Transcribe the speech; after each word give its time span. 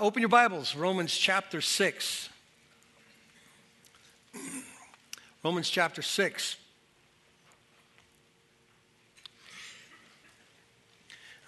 Open 0.00 0.22
your 0.22 0.28
Bibles, 0.28 0.76
Romans 0.76 1.12
chapter 1.12 1.60
6. 1.60 2.28
Romans 5.42 5.68
chapter 5.68 6.02
6. 6.02 6.56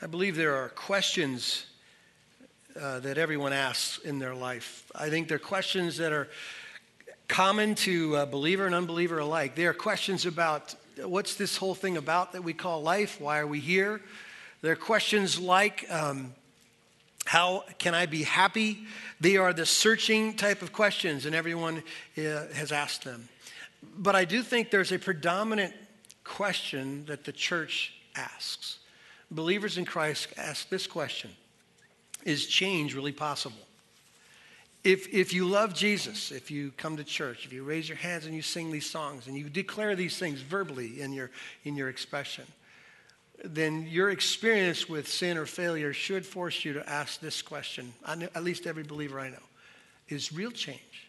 I 0.02 0.06
believe 0.06 0.34
there 0.34 0.56
are 0.56 0.70
questions 0.70 1.66
uh, 2.74 2.98
that 2.98 3.18
everyone 3.18 3.52
asks 3.52 3.98
in 3.98 4.18
their 4.18 4.34
life. 4.34 4.90
I 4.96 5.10
think 5.10 5.28
they're 5.28 5.38
questions 5.38 5.98
that 5.98 6.12
are 6.12 6.26
common 7.28 7.76
to 7.76 8.16
uh, 8.16 8.26
believer 8.26 8.66
and 8.66 8.74
unbeliever 8.74 9.20
alike. 9.20 9.54
They 9.54 9.66
are 9.66 9.72
questions 9.72 10.26
about 10.26 10.74
what's 10.96 11.36
this 11.36 11.56
whole 11.56 11.76
thing 11.76 11.96
about 11.96 12.32
that 12.32 12.42
we 12.42 12.54
call 12.54 12.82
life? 12.82 13.20
Why 13.20 13.38
are 13.38 13.46
we 13.46 13.60
here? 13.60 14.00
They're 14.60 14.74
questions 14.74 15.38
like, 15.38 15.86
um, 15.88 16.34
how 17.26 17.64
can 17.78 17.94
I 17.94 18.06
be 18.06 18.22
happy? 18.22 18.78
They 19.20 19.36
are 19.36 19.52
the 19.52 19.66
searching 19.66 20.34
type 20.34 20.62
of 20.62 20.72
questions, 20.72 21.26
and 21.26 21.34
everyone 21.34 21.82
uh, 22.18 22.46
has 22.54 22.72
asked 22.72 23.04
them. 23.04 23.28
But 23.96 24.14
I 24.16 24.24
do 24.24 24.42
think 24.42 24.70
there's 24.70 24.92
a 24.92 24.98
predominant 24.98 25.74
question 26.24 27.04
that 27.06 27.24
the 27.24 27.32
church 27.32 27.94
asks. 28.14 28.78
Believers 29.30 29.78
in 29.78 29.84
Christ 29.84 30.28
ask 30.36 30.68
this 30.68 30.86
question 30.86 31.30
Is 32.24 32.46
change 32.46 32.94
really 32.94 33.12
possible? 33.12 33.58
If, 34.82 35.12
if 35.12 35.34
you 35.34 35.44
love 35.44 35.74
Jesus, 35.74 36.32
if 36.32 36.50
you 36.50 36.72
come 36.78 36.96
to 36.96 37.04
church, 37.04 37.44
if 37.44 37.52
you 37.52 37.64
raise 37.64 37.86
your 37.86 37.98
hands 37.98 38.24
and 38.24 38.34
you 38.34 38.40
sing 38.40 38.70
these 38.70 38.88
songs 38.88 39.26
and 39.26 39.36
you 39.36 39.50
declare 39.50 39.94
these 39.94 40.18
things 40.18 40.40
verbally 40.40 41.02
in 41.02 41.12
your, 41.12 41.30
in 41.64 41.76
your 41.76 41.90
expression, 41.90 42.44
then 43.44 43.86
your 43.88 44.10
experience 44.10 44.88
with 44.88 45.08
sin 45.08 45.36
or 45.36 45.46
failure 45.46 45.92
should 45.92 46.26
force 46.26 46.64
you 46.64 46.74
to 46.74 46.88
ask 46.88 47.20
this 47.20 47.42
question. 47.42 47.92
At 48.06 48.44
least 48.44 48.66
every 48.66 48.82
believer 48.82 49.20
I 49.20 49.30
know 49.30 49.36
is 50.08 50.32
real 50.32 50.50
change. 50.50 51.08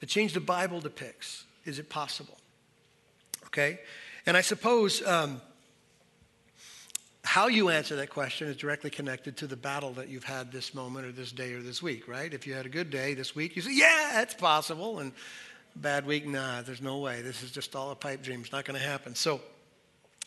The 0.00 0.06
change 0.06 0.32
the 0.32 0.40
Bible 0.40 0.80
depicts, 0.80 1.44
is 1.64 1.78
it 1.78 1.88
possible? 1.88 2.36
Okay? 3.46 3.78
And 4.26 4.36
I 4.36 4.40
suppose 4.40 5.06
um, 5.06 5.40
how 7.24 7.46
you 7.46 7.68
answer 7.68 7.96
that 7.96 8.10
question 8.10 8.48
is 8.48 8.56
directly 8.56 8.90
connected 8.90 9.36
to 9.38 9.46
the 9.46 9.56
battle 9.56 9.92
that 9.92 10.08
you've 10.08 10.24
had 10.24 10.50
this 10.50 10.74
moment 10.74 11.06
or 11.06 11.12
this 11.12 11.30
day 11.30 11.52
or 11.52 11.62
this 11.62 11.82
week, 11.82 12.08
right? 12.08 12.32
If 12.34 12.46
you 12.46 12.54
had 12.54 12.66
a 12.66 12.68
good 12.68 12.90
day 12.90 13.14
this 13.14 13.34
week, 13.34 13.54
you 13.54 13.62
say, 13.62 13.74
yeah, 13.74 14.20
it's 14.22 14.34
possible. 14.34 14.98
And 14.98 15.12
bad 15.76 16.06
week, 16.06 16.26
nah, 16.26 16.62
there's 16.62 16.82
no 16.82 16.98
way. 16.98 17.22
This 17.22 17.42
is 17.42 17.50
just 17.50 17.76
all 17.76 17.90
a 17.90 17.94
pipe 17.94 18.22
dream. 18.22 18.40
It's 18.40 18.52
not 18.52 18.64
going 18.64 18.78
to 18.78 18.84
happen. 18.84 19.14
So, 19.14 19.40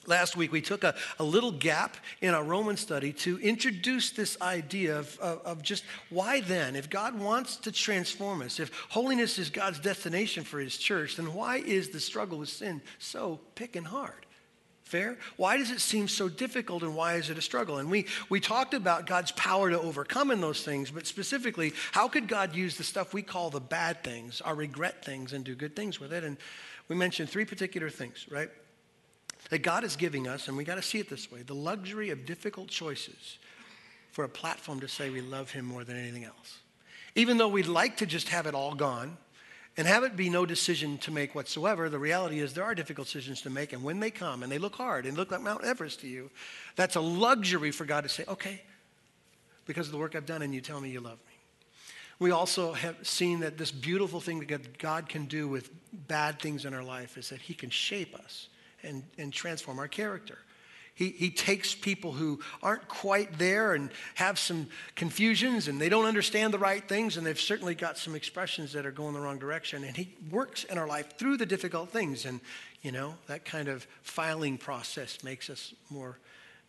Last 0.07 0.37
week, 0.37 0.51
we 0.51 0.61
took 0.61 0.83
a, 0.83 0.95
a 1.19 1.23
little 1.23 1.51
gap 1.51 1.97
in 2.21 2.33
our 2.33 2.43
Roman 2.43 2.77
study 2.77 3.11
to 3.13 3.39
introduce 3.39 4.11
this 4.11 4.39
idea 4.41 4.99
of, 4.99 5.17
of, 5.19 5.41
of, 5.41 5.61
just 5.61 5.83
why 6.09 6.41
then, 6.41 6.75
if 6.75 6.89
God 6.89 7.19
wants 7.19 7.55
to 7.57 7.71
transform 7.71 8.41
us, 8.41 8.59
if 8.59 8.71
holiness 8.89 9.39
is 9.39 9.49
God's 9.49 9.79
destination 9.79 10.43
for 10.43 10.59
his 10.59 10.77
church, 10.77 11.15
then 11.15 11.33
why 11.33 11.57
is 11.57 11.89
the 11.89 11.99
struggle 11.99 12.39
with 12.39 12.49
sin 12.49 12.81
so 12.99 13.39
picking 13.55 13.83
hard? 13.83 14.25
Fair? 14.83 15.17
Why 15.37 15.57
does 15.57 15.71
it 15.71 15.81
seem 15.81 16.07
so 16.07 16.29
difficult 16.29 16.83
and 16.83 16.95
why 16.95 17.15
is 17.15 17.31
it 17.31 17.39
a 17.39 17.41
struggle? 17.41 17.79
And 17.79 17.89
we, 17.89 18.05
we 18.29 18.39
talked 18.39 18.75
about 18.75 19.07
God's 19.07 19.31
power 19.31 19.71
to 19.71 19.81
overcome 19.81 20.29
in 20.29 20.41
those 20.41 20.63
things, 20.63 20.91
but 20.91 21.07
specifically, 21.07 21.73
how 21.91 22.07
could 22.07 22.27
God 22.27 22.55
use 22.55 22.77
the 22.77 22.83
stuff 22.83 23.11
we 23.11 23.23
call 23.23 23.49
the 23.49 23.59
bad 23.59 24.03
things, 24.03 24.41
our 24.41 24.53
regret 24.53 25.03
things, 25.03 25.33
and 25.33 25.43
do 25.43 25.55
good 25.55 25.75
things 25.75 25.99
with 25.99 26.13
it? 26.13 26.23
And 26.23 26.37
we 26.87 26.95
mentioned 26.95 27.31
three 27.31 27.45
particular 27.45 27.89
things, 27.89 28.27
right? 28.29 28.51
That 29.49 29.59
God 29.59 29.83
is 29.83 29.95
giving 29.95 30.27
us, 30.27 30.47
and 30.47 30.57
we 30.57 30.63
got 30.63 30.75
to 30.75 30.81
see 30.81 30.99
it 30.99 31.09
this 31.09 31.31
way 31.31 31.41
the 31.41 31.53
luxury 31.53 32.09
of 32.09 32.25
difficult 32.25 32.67
choices 32.67 33.37
for 34.11 34.23
a 34.23 34.29
platform 34.29 34.79
to 34.79 34.87
say 34.87 35.09
we 35.09 35.21
love 35.21 35.51
Him 35.51 35.65
more 35.65 35.83
than 35.83 35.97
anything 35.97 36.23
else. 36.23 36.59
Even 37.15 37.37
though 37.37 37.47
we'd 37.47 37.67
like 37.67 37.97
to 37.97 38.05
just 38.05 38.29
have 38.29 38.45
it 38.45 38.55
all 38.55 38.73
gone 38.73 39.17
and 39.77 39.87
have 39.87 40.03
it 40.03 40.15
be 40.15 40.29
no 40.29 40.45
decision 40.45 40.97
to 40.99 41.11
make 41.11 41.35
whatsoever, 41.35 41.89
the 41.89 41.99
reality 41.99 42.39
is 42.39 42.53
there 42.53 42.63
are 42.63 42.75
difficult 42.75 43.07
decisions 43.07 43.41
to 43.41 43.49
make, 43.49 43.73
and 43.73 43.83
when 43.83 43.99
they 43.99 44.11
come 44.11 44.41
and 44.41 44.51
they 44.51 44.57
look 44.57 44.75
hard 44.75 45.05
and 45.05 45.17
look 45.17 45.31
like 45.31 45.41
Mount 45.41 45.63
Everest 45.63 45.99
to 46.01 46.07
you, 46.07 46.29
that's 46.75 46.95
a 46.95 47.01
luxury 47.01 47.71
for 47.71 47.85
God 47.85 48.01
to 48.01 48.09
say, 48.09 48.23
okay, 48.27 48.61
because 49.65 49.87
of 49.87 49.91
the 49.91 49.97
work 49.97 50.15
I've 50.15 50.25
done, 50.25 50.41
and 50.41 50.53
you 50.53 50.61
tell 50.61 50.79
me 50.79 50.89
you 50.89 51.01
love 51.01 51.19
me. 51.27 51.33
We 52.17 52.31
also 52.31 52.71
have 52.71 52.95
seen 53.05 53.41
that 53.41 53.57
this 53.57 53.71
beautiful 53.71 54.21
thing 54.21 54.39
that 54.39 54.77
God 54.77 55.09
can 55.09 55.25
do 55.25 55.49
with 55.49 55.69
bad 56.07 56.39
things 56.39 56.63
in 56.63 56.73
our 56.73 56.83
life 56.83 57.17
is 57.17 57.29
that 57.29 57.41
He 57.41 57.53
can 57.53 57.69
shape 57.69 58.15
us 58.15 58.47
and, 58.85 59.03
and 59.17 59.33
transform 59.33 59.79
our 59.79 59.87
character. 59.87 60.37
He, 60.95 61.09
he 61.09 61.29
takes 61.29 61.75
people 61.75 62.13
who 62.13 62.39
aren't 62.63 62.87
quite 62.87 63.37
there 63.37 63.73
and 63.73 63.89
have 64.15 64.39
some 64.39 64.67
confusions 64.95 65.67
and 65.67 65.79
they 65.79 65.89
don't 65.89 66.05
understand 66.05 66.53
the 66.53 66.59
right 66.59 66.87
things 66.87 67.17
and 67.17 67.27
they've 67.27 67.39
certainly 67.39 67.75
got 67.75 67.97
some 67.97 68.15
expressions 68.15 68.71
that 68.71 68.85
are 68.85 68.91
going 68.91 69.13
the 69.13 69.19
wrong 69.19 69.37
direction. 69.37 69.83
And 69.83 69.95
he 69.95 70.15
works 70.31 70.63
in 70.63 70.77
our 70.77 70.87
life 70.87 71.17
through 71.17 71.35
the 71.35 71.45
difficult 71.45 71.89
things. 71.89 72.23
And, 72.23 72.39
you 72.81 72.93
know, 72.93 73.15
that 73.27 73.43
kind 73.43 73.67
of 73.67 73.85
filing 74.03 74.57
process 74.57 75.21
makes 75.21 75.49
us 75.49 75.73
more 75.89 76.17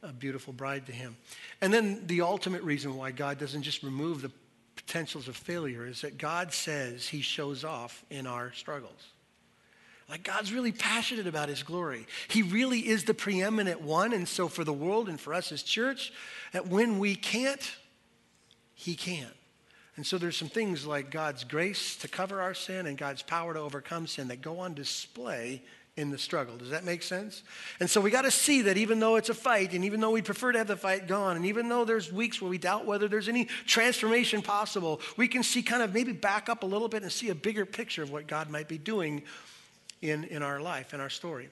a 0.03 0.13
beautiful 0.13 0.53
bride 0.53 0.87
to 0.87 0.93
him. 0.93 1.17
And 1.61 1.73
then 1.73 2.05
the 2.09 2.23
ultimate 2.23 2.63
reason 2.63 2.97
why 2.97 3.13
God 3.13 3.39
doesn't 3.39 3.63
just 3.63 3.85
remove 3.85 4.23
the 4.23 4.33
potentials 4.75 5.29
of 5.29 5.37
failure 5.37 5.87
is 5.87 6.01
that 6.01 6.19
God 6.19 6.53
says 6.53 7.07
he 7.07 7.21
shows 7.21 7.63
off 7.63 8.05
in 8.11 8.27
our 8.27 8.53
struggles. 8.53 9.07
Like 10.09 10.23
God's 10.23 10.53
really 10.53 10.73
passionate 10.73 11.27
about 11.27 11.49
his 11.49 11.63
glory. 11.63 12.07
He 12.29 12.43
really 12.43 12.81
is 12.81 13.05
the 13.05 13.15
preeminent 13.15 13.81
one. 13.81 14.13
And 14.13 14.29
so 14.29 14.47
for 14.47 14.63
the 14.63 14.73
world 14.73 15.09
and 15.09 15.21
for 15.21 15.35
us 15.35 15.51
as 15.51 15.63
church, 15.63 16.13
that 16.53 16.69
when 16.69 16.99
we 16.99 17.17
can't, 17.17 17.73
he 18.75 18.95
can. 18.95 19.29
And 19.97 20.07
so 20.07 20.19
there's 20.19 20.37
some 20.37 20.49
things 20.49 20.87
like 20.87 21.11
God's 21.11 21.43
grace 21.43 21.97
to 21.97 22.09
cover 22.09 22.41
our 22.41 22.55
sin 22.55 22.87
and 22.87 22.97
God's 22.97 23.23
power 23.23 23.55
to 23.55 23.61
overcome 23.61 24.07
sin 24.07 24.29
that 24.29 24.43
go 24.43 24.61
on 24.61 24.75
display 24.75 25.63
in 25.97 26.11
the 26.11 26.19
struggle. 26.19 26.59
Does 26.59 26.71
that 26.71 26.85
make 26.85 27.03
sense? 27.03 27.43
And 27.81 27.89
so 27.89 28.03
we 28.03 28.11
got 28.11 28.23
to 28.23 28.31
see 28.31 28.63
that 28.63 28.77
even 28.77 29.01
though 29.01 29.17
it's 29.17 29.31
a 29.31 29.35
fight, 29.35 29.73
and 29.73 29.87
even 29.87 30.01
though 30.01 30.11
we 30.11 30.21
prefer 30.21 30.53
to 30.53 30.59
have 30.59 30.67
the 30.67 30.77
fight 30.77 31.09
gone, 31.09 31.37
and 31.37 31.47
even 31.47 31.71
though 31.71 31.87
there's 31.87 32.13
weeks 32.13 32.41
where 32.41 32.51
we 32.51 32.59
doubt 32.59 32.85
whether 32.85 33.09
there's 33.09 33.29
any 33.29 33.47
transformation 33.67 34.43
possible, 34.43 35.01
we 35.17 35.27
can 35.27 35.43
see 35.43 35.63
kind 35.63 35.83
of 35.83 35.95
maybe 35.95 36.13
back 36.13 36.51
up 36.51 36.63
a 36.63 36.67
little 36.67 36.89
bit 36.89 37.03
and 37.03 37.11
see 37.11 37.31
a 37.31 37.35
bigger 37.35 37.65
picture 37.65 38.03
of 38.03 38.11
what 38.11 38.27
God 38.27 38.51
might 38.51 38.69
be 38.69 38.77
doing 38.77 39.23
in, 40.11 40.25
in 40.25 40.43
our 40.43 40.61
life, 40.61 40.95
in 40.95 41.01
our 41.01 41.11
story. 41.11 41.49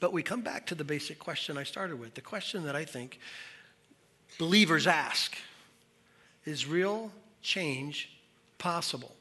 But 0.00 0.12
we 0.12 0.22
come 0.22 0.42
back 0.42 0.66
to 0.66 0.74
the 0.74 0.84
basic 0.84 1.18
question 1.18 1.58
I 1.58 1.64
started 1.64 1.98
with 1.98 2.14
the 2.14 2.20
question 2.20 2.64
that 2.64 2.76
I 2.76 2.84
think 2.84 3.18
believers 4.38 4.86
ask 4.86 5.36
Is 6.44 6.66
real 6.66 7.10
change 7.42 8.10
possible? 8.58 9.12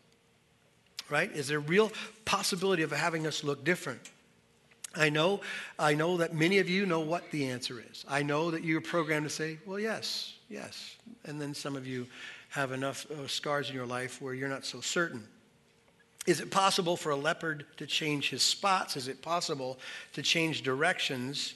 Right? 1.09 1.31
Is 1.31 1.47
there 1.47 1.59
real 1.59 1.91
possibility 2.25 2.83
of 2.83 2.91
having 2.91 3.25
us 3.25 3.43
look 3.43 3.63
different? 3.63 4.01
I 4.95 5.09
know, 5.09 5.41
I 5.77 5.93
know 5.93 6.17
that 6.17 6.33
many 6.33 6.57
of 6.57 6.69
you 6.69 6.85
know 6.85 6.99
what 6.99 7.29
the 7.31 7.49
answer 7.49 7.81
is. 7.91 8.03
I 8.07 8.23
know 8.23 8.51
that 8.51 8.63
you're 8.63 8.81
programmed 8.81 9.25
to 9.25 9.29
say, 9.29 9.59
well, 9.65 9.79
yes, 9.79 10.33
yes. 10.49 10.95
And 11.25 11.39
then 11.39 11.53
some 11.53 11.75
of 11.75 11.85
you 11.85 12.07
have 12.49 12.71
enough 12.71 13.09
uh, 13.11 13.27
scars 13.27 13.69
in 13.69 13.75
your 13.75 13.85
life 13.85 14.21
where 14.21 14.33
you're 14.33 14.49
not 14.49 14.65
so 14.65 14.81
certain. 14.81 15.27
Is 16.27 16.41
it 16.41 16.51
possible 16.51 16.97
for 16.97 17.11
a 17.11 17.15
leopard 17.15 17.65
to 17.77 17.87
change 17.87 18.29
his 18.29 18.43
spots? 18.43 18.97
Is 18.97 19.07
it 19.07 19.21
possible 19.21 19.79
to 20.13 20.21
change 20.21 20.61
directions? 20.61 21.55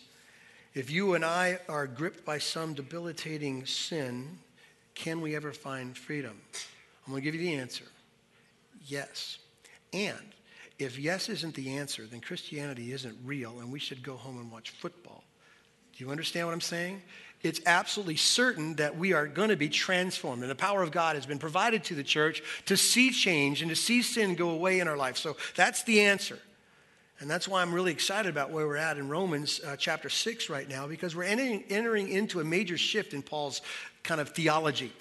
If 0.74 0.90
you 0.90 1.14
and 1.14 1.26
I 1.26 1.60
are 1.68 1.86
gripped 1.86 2.26
by 2.26 2.38
some 2.38 2.74
debilitating 2.74 3.66
sin, 3.66 4.40
can 4.96 5.20
we 5.20 5.36
ever 5.36 5.52
find 5.52 5.96
freedom? 5.96 6.40
I'm 7.06 7.12
going 7.12 7.22
to 7.22 7.26
give 7.26 7.36
you 7.36 7.46
the 7.46 7.56
answer 7.56 7.84
yes. 8.88 9.38
And 9.94 10.34
if 10.80 10.98
yes 10.98 11.30
isn't 11.30 11.54
the 11.56 11.78
answer, 11.78 12.06
then 12.06 12.22
Christianity 12.22 12.94
isn't 12.94 13.18
real 13.24 13.60
and 13.60 13.72
we 13.72 13.80
should 13.80 14.04
go 14.04 14.16
home 14.16 14.40
and 14.40 14.52
watch 14.52 14.72
football. 14.72 15.24
Do 15.96 16.04
you 16.04 16.12
understand 16.12 16.48
what 16.48 16.54
I'm 16.54 16.62
saying? 16.62 17.02
It's 17.44 17.62
absolutely 17.66 18.18
certain 18.18 18.76
that 18.76 18.98
we 18.98 19.14
are 19.14 19.28
going 19.28 19.50
to 19.50 19.56
be 19.56 19.70
transformed. 19.70 20.44
And 20.44 20.52
the 20.52 20.56
power 20.56 20.84
of 20.84 20.92
God 20.92 21.16
has 21.16 21.26
been 21.26 21.40
provided 21.40 21.84
to 21.86 21.96
the 21.96 22.04
church 22.04 22.44
to 22.66 22.78
see 22.78 23.12
change 23.12 23.62
and 23.62 23.70
to 23.70 23.76
see 23.76 24.02
sin 24.02 24.36
go 24.36 24.50
away 24.52 24.80
in 24.80 24.88
our 24.88 24.98
life. 24.98 25.18
So 25.18 25.38
that's 25.56 25.84
the 25.84 26.02
answer. 26.02 26.38
And 27.20 27.30
that's 27.30 27.48
why 27.48 27.62
I'm 27.62 27.74
really 27.74 27.92
excited 27.92 28.30
about 28.30 28.50
where 28.50 28.68
we're 28.68 28.78
at 28.78 28.98
in 28.98 29.08
Romans 29.08 29.62
uh, 29.66 29.76
chapter 29.76 30.10
6 30.10 30.50
right 30.50 30.68
now, 30.68 30.88
because 30.88 31.16
we're 31.16 31.24
entering, 31.24 31.64
entering, 31.70 32.10
into 32.10 32.40
a 32.40 32.44
major 32.44 32.78
shift 32.78 33.14
in 33.14 33.22
Paul's 33.22 33.62
kind 34.04 34.20
of 34.20 34.30
theology. 34.30 34.92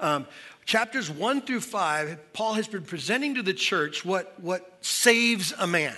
Um, 0.00 0.26
chapters 0.64 1.10
1 1.10 1.42
through 1.42 1.60
5, 1.60 2.32
Paul 2.32 2.54
has 2.54 2.68
been 2.68 2.84
presenting 2.84 3.34
to 3.34 3.42
the 3.42 3.52
church 3.52 4.04
what, 4.04 4.34
what 4.40 4.78
saves 4.80 5.52
a 5.58 5.66
man 5.66 5.96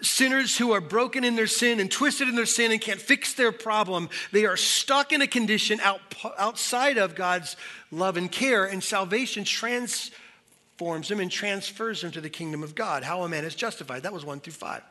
sinners 0.00 0.56
who 0.56 0.72
are 0.72 0.80
broken 0.80 1.22
in 1.24 1.36
their 1.36 1.46
sin 1.46 1.78
and 1.78 1.90
twisted 1.90 2.28
in 2.28 2.34
their 2.34 2.46
sin 2.46 2.72
and 2.72 2.80
can't 2.80 3.00
fix 3.00 3.34
their 3.34 3.52
problem. 3.52 4.08
They 4.32 4.46
are 4.46 4.56
stuck 4.56 5.12
in 5.12 5.22
a 5.22 5.26
condition 5.26 5.80
out, 5.80 6.00
outside 6.38 6.98
of 6.98 7.14
God's 7.14 7.56
love 7.90 8.16
and 8.16 8.30
care, 8.30 8.64
and 8.64 8.82
salvation 8.82 9.44
transforms 9.44 11.08
them 11.08 11.20
and 11.20 11.30
transfers 11.30 12.00
them 12.00 12.10
to 12.12 12.20
the 12.20 12.30
kingdom 12.30 12.62
of 12.62 12.74
God. 12.74 13.02
How 13.04 13.22
a 13.22 13.28
man 13.28 13.44
is 13.44 13.54
justified. 13.54 14.04
That 14.04 14.12
was 14.12 14.24
one 14.24 14.40
through 14.40 14.54
five. 14.54 14.82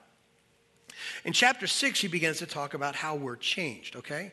In 1.25 1.33
chapter 1.33 1.67
six, 1.67 1.99
he 1.99 2.07
begins 2.07 2.37
to 2.37 2.45
talk 2.45 2.73
about 2.73 2.95
how 2.95 3.15
we're 3.15 3.35
changed, 3.35 3.95
okay? 3.95 4.31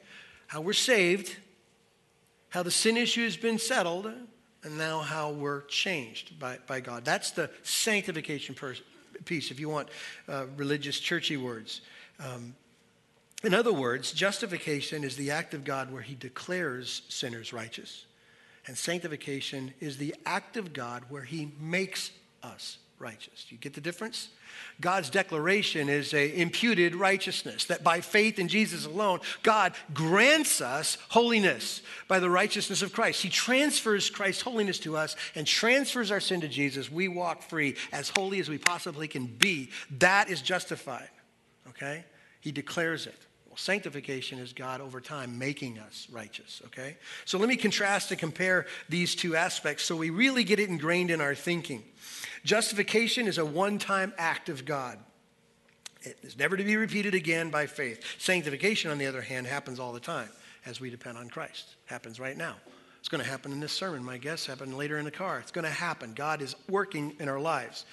How 0.48 0.60
we're 0.60 0.74
saved 0.74 1.34
how 2.50 2.62
the 2.62 2.70
sin 2.70 2.96
issue 2.96 3.24
has 3.24 3.36
been 3.36 3.58
settled, 3.58 4.10
and 4.64 4.78
now 4.78 5.00
how 5.00 5.30
we're 5.30 5.62
changed 5.66 6.38
by, 6.38 6.58
by 6.66 6.80
God. 6.80 7.04
That's 7.04 7.30
the 7.30 7.50
sanctification 7.62 8.54
piece, 9.24 9.50
if 9.50 9.60
you 9.60 9.68
want 9.68 9.88
uh, 10.28 10.46
religious, 10.56 10.98
churchy 11.00 11.36
words. 11.36 11.80
Um, 12.18 12.54
in 13.44 13.54
other 13.54 13.72
words, 13.72 14.12
justification 14.12 15.04
is 15.04 15.16
the 15.16 15.30
act 15.30 15.54
of 15.54 15.64
God 15.64 15.92
where 15.92 16.02
he 16.02 16.14
declares 16.14 17.02
sinners 17.08 17.52
righteous. 17.52 18.04
And 18.66 18.76
sanctification 18.76 19.72
is 19.80 19.96
the 19.96 20.14
act 20.26 20.56
of 20.56 20.72
God 20.72 21.04
where 21.08 21.22
he 21.22 21.52
makes 21.60 22.10
us 22.42 22.78
righteous. 22.98 23.46
You 23.48 23.58
get 23.58 23.74
the 23.74 23.80
difference? 23.80 24.28
God's 24.80 25.10
declaration 25.10 25.88
is 25.88 26.12
a 26.14 26.40
imputed 26.40 26.94
righteousness 26.94 27.66
that 27.66 27.84
by 27.84 28.00
faith 28.00 28.38
in 28.38 28.48
Jesus 28.48 28.86
alone, 28.86 29.20
God 29.42 29.74
grants 29.94 30.60
us 30.60 30.98
holiness 31.08 31.82
by 32.08 32.18
the 32.18 32.30
righteousness 32.30 32.82
of 32.82 32.92
Christ. 32.92 33.22
He 33.22 33.28
transfers 33.28 34.10
Christ's 34.10 34.42
holiness 34.42 34.78
to 34.80 34.96
us 34.96 35.16
and 35.34 35.46
transfers 35.46 36.10
our 36.10 36.20
sin 36.20 36.40
to 36.40 36.48
Jesus. 36.48 36.90
We 36.90 37.08
walk 37.08 37.42
free 37.42 37.76
as 37.92 38.10
holy 38.10 38.40
as 38.40 38.48
we 38.48 38.58
possibly 38.58 39.08
can 39.08 39.26
be. 39.26 39.70
That 39.98 40.28
is 40.28 40.42
justified. 40.42 41.10
Okay? 41.68 42.04
He 42.40 42.52
declares 42.52 43.06
it. 43.06 43.27
Sanctification 43.58 44.38
is 44.38 44.52
God 44.52 44.80
over 44.80 45.00
time 45.00 45.36
making 45.36 45.80
us 45.80 46.06
righteous, 46.12 46.62
okay? 46.66 46.96
So 47.24 47.38
let 47.38 47.48
me 47.48 47.56
contrast 47.56 48.12
and 48.12 48.20
compare 48.20 48.66
these 48.88 49.16
two 49.16 49.34
aspects 49.34 49.82
so 49.82 49.96
we 49.96 50.10
really 50.10 50.44
get 50.44 50.60
it 50.60 50.68
ingrained 50.68 51.10
in 51.10 51.20
our 51.20 51.34
thinking. 51.34 51.82
Justification 52.44 53.26
is 53.26 53.36
a 53.36 53.44
one 53.44 53.80
time 53.80 54.12
act 54.16 54.48
of 54.48 54.64
God. 54.64 54.96
It 56.02 56.18
is 56.22 56.38
never 56.38 56.56
to 56.56 56.62
be 56.62 56.76
repeated 56.76 57.14
again 57.14 57.50
by 57.50 57.66
faith. 57.66 58.04
Sanctification, 58.18 58.92
on 58.92 58.98
the 58.98 59.06
other 59.06 59.22
hand, 59.22 59.48
happens 59.48 59.80
all 59.80 59.92
the 59.92 59.98
time 59.98 60.28
as 60.64 60.80
we 60.80 60.88
depend 60.88 61.18
on 61.18 61.28
Christ. 61.28 61.74
Happens 61.86 62.20
right 62.20 62.36
now. 62.36 62.54
It's 63.00 63.08
going 63.08 63.24
to 63.24 63.28
happen 63.28 63.50
in 63.50 63.58
this 63.58 63.72
sermon. 63.72 64.04
My 64.04 64.18
guess 64.18 64.46
happen 64.46 64.76
later 64.76 64.98
in 64.98 65.04
the 65.04 65.10
car. 65.10 65.40
It's 65.40 65.50
going 65.50 65.64
to 65.64 65.70
happen. 65.70 66.12
God 66.14 66.42
is 66.42 66.54
working 66.68 67.16
in 67.18 67.28
our 67.28 67.40
lives. 67.40 67.86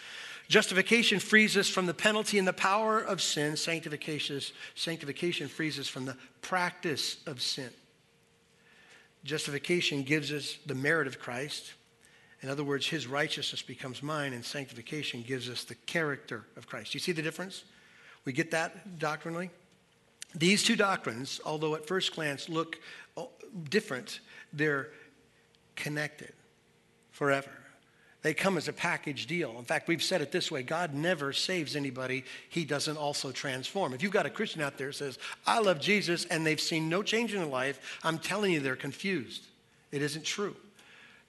Justification 0.47 1.19
frees 1.19 1.57
us 1.57 1.67
from 1.67 1.85
the 1.87 1.93
penalty 1.93 2.37
and 2.37 2.47
the 2.47 2.53
power 2.53 2.99
of 2.99 3.21
sin. 3.21 3.57
Sanctification, 3.57 4.39
sanctification 4.75 5.47
frees 5.47 5.79
us 5.79 5.87
from 5.87 6.05
the 6.05 6.15
practice 6.41 7.17
of 7.25 7.41
sin. 7.41 7.69
Justification 9.23 10.03
gives 10.03 10.31
us 10.31 10.57
the 10.67 10.75
merit 10.75 11.07
of 11.07 11.19
Christ. 11.19 11.73
In 12.41 12.49
other 12.49 12.63
words, 12.63 12.85
his 12.85 13.07
righteousness 13.07 13.63
becomes 13.63 14.03
mine, 14.03 14.33
and 14.33 14.45
sanctification 14.45 15.23
gives 15.23 15.49
us 15.49 15.63
the 15.63 15.73
character 15.73 16.45
of 16.57 16.67
Christ. 16.67 16.93
You 16.93 16.99
see 16.99 17.11
the 17.11 17.23
difference? 17.23 17.63
We 18.23 18.33
get 18.33 18.51
that 18.51 18.99
doctrinally? 18.99 19.49
These 20.35 20.63
two 20.63 20.75
doctrines, 20.75 21.41
although 21.43 21.73
at 21.73 21.87
first 21.87 22.13
glance 22.13 22.49
look 22.49 22.77
oh, 23.17 23.29
different, 23.69 24.19
they're 24.53 24.89
connected 25.75 26.33
forever. 27.11 27.49
They 28.25 28.33
come 28.33 28.57
as 28.57 28.67
a 28.67 28.73
package 28.73 29.27
deal. 29.27 29.53
In 29.59 29.65
fact, 29.65 29.87
we've 29.87 30.01
said 30.01 30.19
it 30.19 30.31
this 30.31 30.49
way 30.49 30.63
God 30.63 30.95
never 30.95 31.31
saves 31.31 31.75
anybody 31.75 32.25
he 32.49 32.65
doesn't 32.65 32.97
also 32.97 33.31
transform. 33.31 33.93
If 33.93 34.01
you've 34.01 34.11
got 34.11 34.25
a 34.25 34.31
Christian 34.31 34.63
out 34.63 34.79
there 34.79 34.91
says, 34.91 35.19
I 35.45 35.59
love 35.59 35.79
Jesus, 35.79 36.25
and 36.25 36.43
they've 36.43 36.59
seen 36.59 36.89
no 36.89 37.03
change 37.03 37.35
in 37.35 37.39
their 37.39 37.47
life, 37.47 37.99
I'm 38.03 38.17
telling 38.17 38.51
you 38.51 38.61
they're 38.61 38.75
confused. 38.75 39.43
It 39.91 40.01
isn't 40.01 40.25
true. 40.25 40.55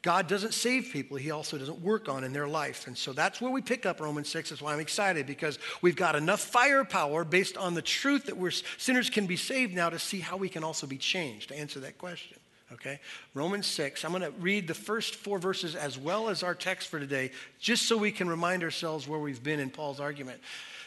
God 0.00 0.26
doesn't 0.26 0.54
save 0.54 0.88
people, 0.90 1.18
He 1.18 1.30
also 1.30 1.58
doesn't 1.58 1.80
work 1.82 2.08
on 2.08 2.24
in 2.24 2.32
their 2.32 2.48
life. 2.48 2.86
And 2.86 2.96
so 2.96 3.12
that's 3.12 3.42
where 3.42 3.50
we 3.50 3.60
pick 3.60 3.84
up 3.84 4.00
Romans 4.00 4.30
6. 4.30 4.48
That's 4.48 4.62
why 4.62 4.72
I'm 4.72 4.80
excited 4.80 5.26
because 5.26 5.58
we've 5.82 5.96
got 5.96 6.16
enough 6.16 6.40
firepower 6.40 7.24
based 7.24 7.58
on 7.58 7.74
the 7.74 7.82
truth 7.82 8.24
that 8.24 8.38
we're 8.38 8.52
sinners 8.78 9.10
can 9.10 9.26
be 9.26 9.36
saved 9.36 9.74
now 9.74 9.90
to 9.90 9.98
see 9.98 10.20
how 10.20 10.38
we 10.38 10.48
can 10.48 10.64
also 10.64 10.86
be 10.86 10.96
changed 10.96 11.50
to 11.50 11.58
answer 11.58 11.78
that 11.80 11.98
question. 11.98 12.38
Okay? 12.72 13.00
Romans 13.34 13.66
6. 13.66 14.04
I'm 14.04 14.10
going 14.10 14.22
to 14.22 14.32
read 14.40 14.66
the 14.66 14.74
first 14.74 15.14
four 15.14 15.38
verses 15.38 15.74
as 15.74 15.98
well 15.98 16.28
as 16.28 16.42
our 16.42 16.54
text 16.54 16.88
for 16.88 16.98
today, 16.98 17.30
just 17.60 17.86
so 17.86 17.96
we 17.96 18.10
can 18.10 18.28
remind 18.28 18.62
ourselves 18.62 19.06
where 19.06 19.20
we've 19.20 19.42
been 19.42 19.60
in 19.60 19.70
Paul's 19.70 20.00
argument. 20.00 20.40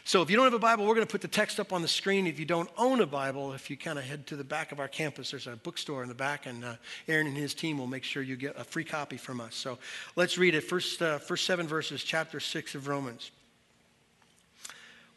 So 0.03 0.21
if 0.21 0.29
you 0.29 0.35
don't 0.35 0.45
have 0.45 0.53
a 0.53 0.59
Bible, 0.59 0.85
we're 0.87 0.95
going 0.95 1.05
to 1.05 1.11
put 1.11 1.21
the 1.21 1.27
text 1.27 1.59
up 1.59 1.71
on 1.71 1.81
the 1.81 1.87
screen. 1.87 2.25
If 2.25 2.39
you 2.39 2.45
don't 2.45 2.69
own 2.77 2.99
a 2.99 3.05
Bible, 3.05 3.53
if 3.53 3.69
you 3.69 3.77
kind 3.77 3.99
of 3.99 4.05
head 4.05 4.25
to 4.27 4.35
the 4.35 4.43
back 4.43 4.71
of 4.71 4.79
our 4.79 4.87
campus, 4.87 5.31
there's 5.31 5.45
a 5.45 5.55
bookstore 5.55 6.01
in 6.01 6.09
the 6.09 6.15
back, 6.15 6.47
and 6.47 6.65
uh, 6.65 6.75
Aaron 7.07 7.27
and 7.27 7.37
his 7.37 7.53
team 7.53 7.77
will 7.77 7.87
make 7.87 8.03
sure 8.03 8.23
you 8.23 8.35
get 8.35 8.59
a 8.59 8.63
free 8.63 8.83
copy 8.83 9.17
from 9.17 9.39
us. 9.39 9.55
So 9.55 9.77
let's 10.15 10.37
read 10.37 10.55
it. 10.55 10.61
First, 10.61 11.01
uh, 11.01 11.19
first 11.19 11.45
seven 11.45 11.67
verses, 11.67 12.03
chapter 12.03 12.39
6 12.39 12.75
of 12.75 12.87
Romans. 12.87 13.31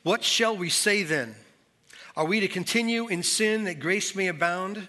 What 0.02 0.22
shall 0.22 0.56
we 0.56 0.68
say 0.68 1.04
then? 1.04 1.36
Are 2.16 2.26
we 2.26 2.40
to 2.40 2.48
continue 2.48 3.08
in 3.08 3.22
sin 3.22 3.64
that 3.64 3.80
grace 3.80 4.14
may 4.14 4.28
abound? 4.28 4.88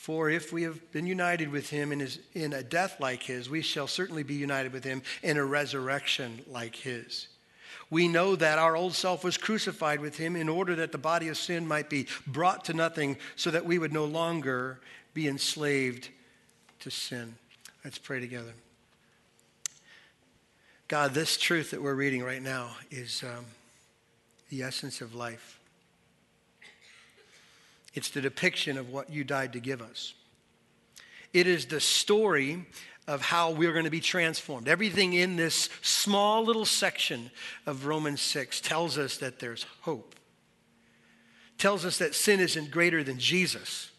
For 0.00 0.30
if 0.30 0.50
we 0.50 0.62
have 0.62 0.90
been 0.92 1.06
united 1.06 1.52
with 1.52 1.68
him 1.68 1.92
in, 1.92 2.00
his, 2.00 2.20
in 2.32 2.54
a 2.54 2.62
death 2.62 3.00
like 3.00 3.22
his, 3.22 3.50
we 3.50 3.60
shall 3.60 3.86
certainly 3.86 4.22
be 4.22 4.34
united 4.34 4.72
with 4.72 4.82
him 4.82 5.02
in 5.22 5.36
a 5.36 5.44
resurrection 5.44 6.42
like 6.48 6.74
his 6.74 7.28
we 7.90 8.06
know 8.06 8.36
that 8.36 8.58
our 8.58 8.76
old 8.76 8.94
self 8.94 9.24
was 9.24 9.36
crucified 9.36 10.00
with 10.00 10.16
him 10.16 10.36
in 10.36 10.48
order 10.48 10.76
that 10.76 10.92
the 10.92 10.98
body 10.98 11.28
of 11.28 11.36
sin 11.36 11.66
might 11.66 11.90
be 11.90 12.06
brought 12.26 12.64
to 12.66 12.72
nothing 12.72 13.16
so 13.34 13.50
that 13.50 13.64
we 13.64 13.78
would 13.78 13.92
no 13.92 14.04
longer 14.04 14.78
be 15.12 15.26
enslaved 15.26 16.08
to 16.78 16.90
sin. 16.90 17.34
Let's 17.84 17.98
pray 17.98 18.20
together. 18.20 18.52
God, 20.86 21.14
this 21.14 21.36
truth 21.36 21.72
that 21.72 21.82
we're 21.82 21.94
reading 21.94 22.22
right 22.22 22.42
now 22.42 22.70
is 22.90 23.22
um, 23.24 23.44
the 24.48 24.62
essence 24.62 25.00
of 25.00 25.14
life. 25.14 25.59
It's 27.94 28.10
the 28.10 28.20
depiction 28.20 28.78
of 28.78 28.90
what 28.90 29.10
you 29.10 29.24
died 29.24 29.52
to 29.54 29.60
give 29.60 29.82
us. 29.82 30.14
It 31.32 31.46
is 31.46 31.66
the 31.66 31.80
story 31.80 32.66
of 33.06 33.22
how 33.22 33.50
we're 33.50 33.72
going 33.72 33.84
to 33.84 33.90
be 33.90 34.00
transformed. 34.00 34.68
Everything 34.68 35.14
in 35.14 35.36
this 35.36 35.68
small 35.82 36.44
little 36.44 36.64
section 36.64 37.30
of 37.66 37.86
Romans 37.86 38.20
6 38.20 38.60
tells 38.60 38.98
us 38.98 39.16
that 39.18 39.38
there's 39.38 39.66
hope. 39.82 40.14
Tells 41.58 41.84
us 41.84 41.98
that 41.98 42.14
sin 42.14 42.40
isn't 42.40 42.70
greater 42.70 43.02
than 43.02 43.18
Jesus. 43.18 43.90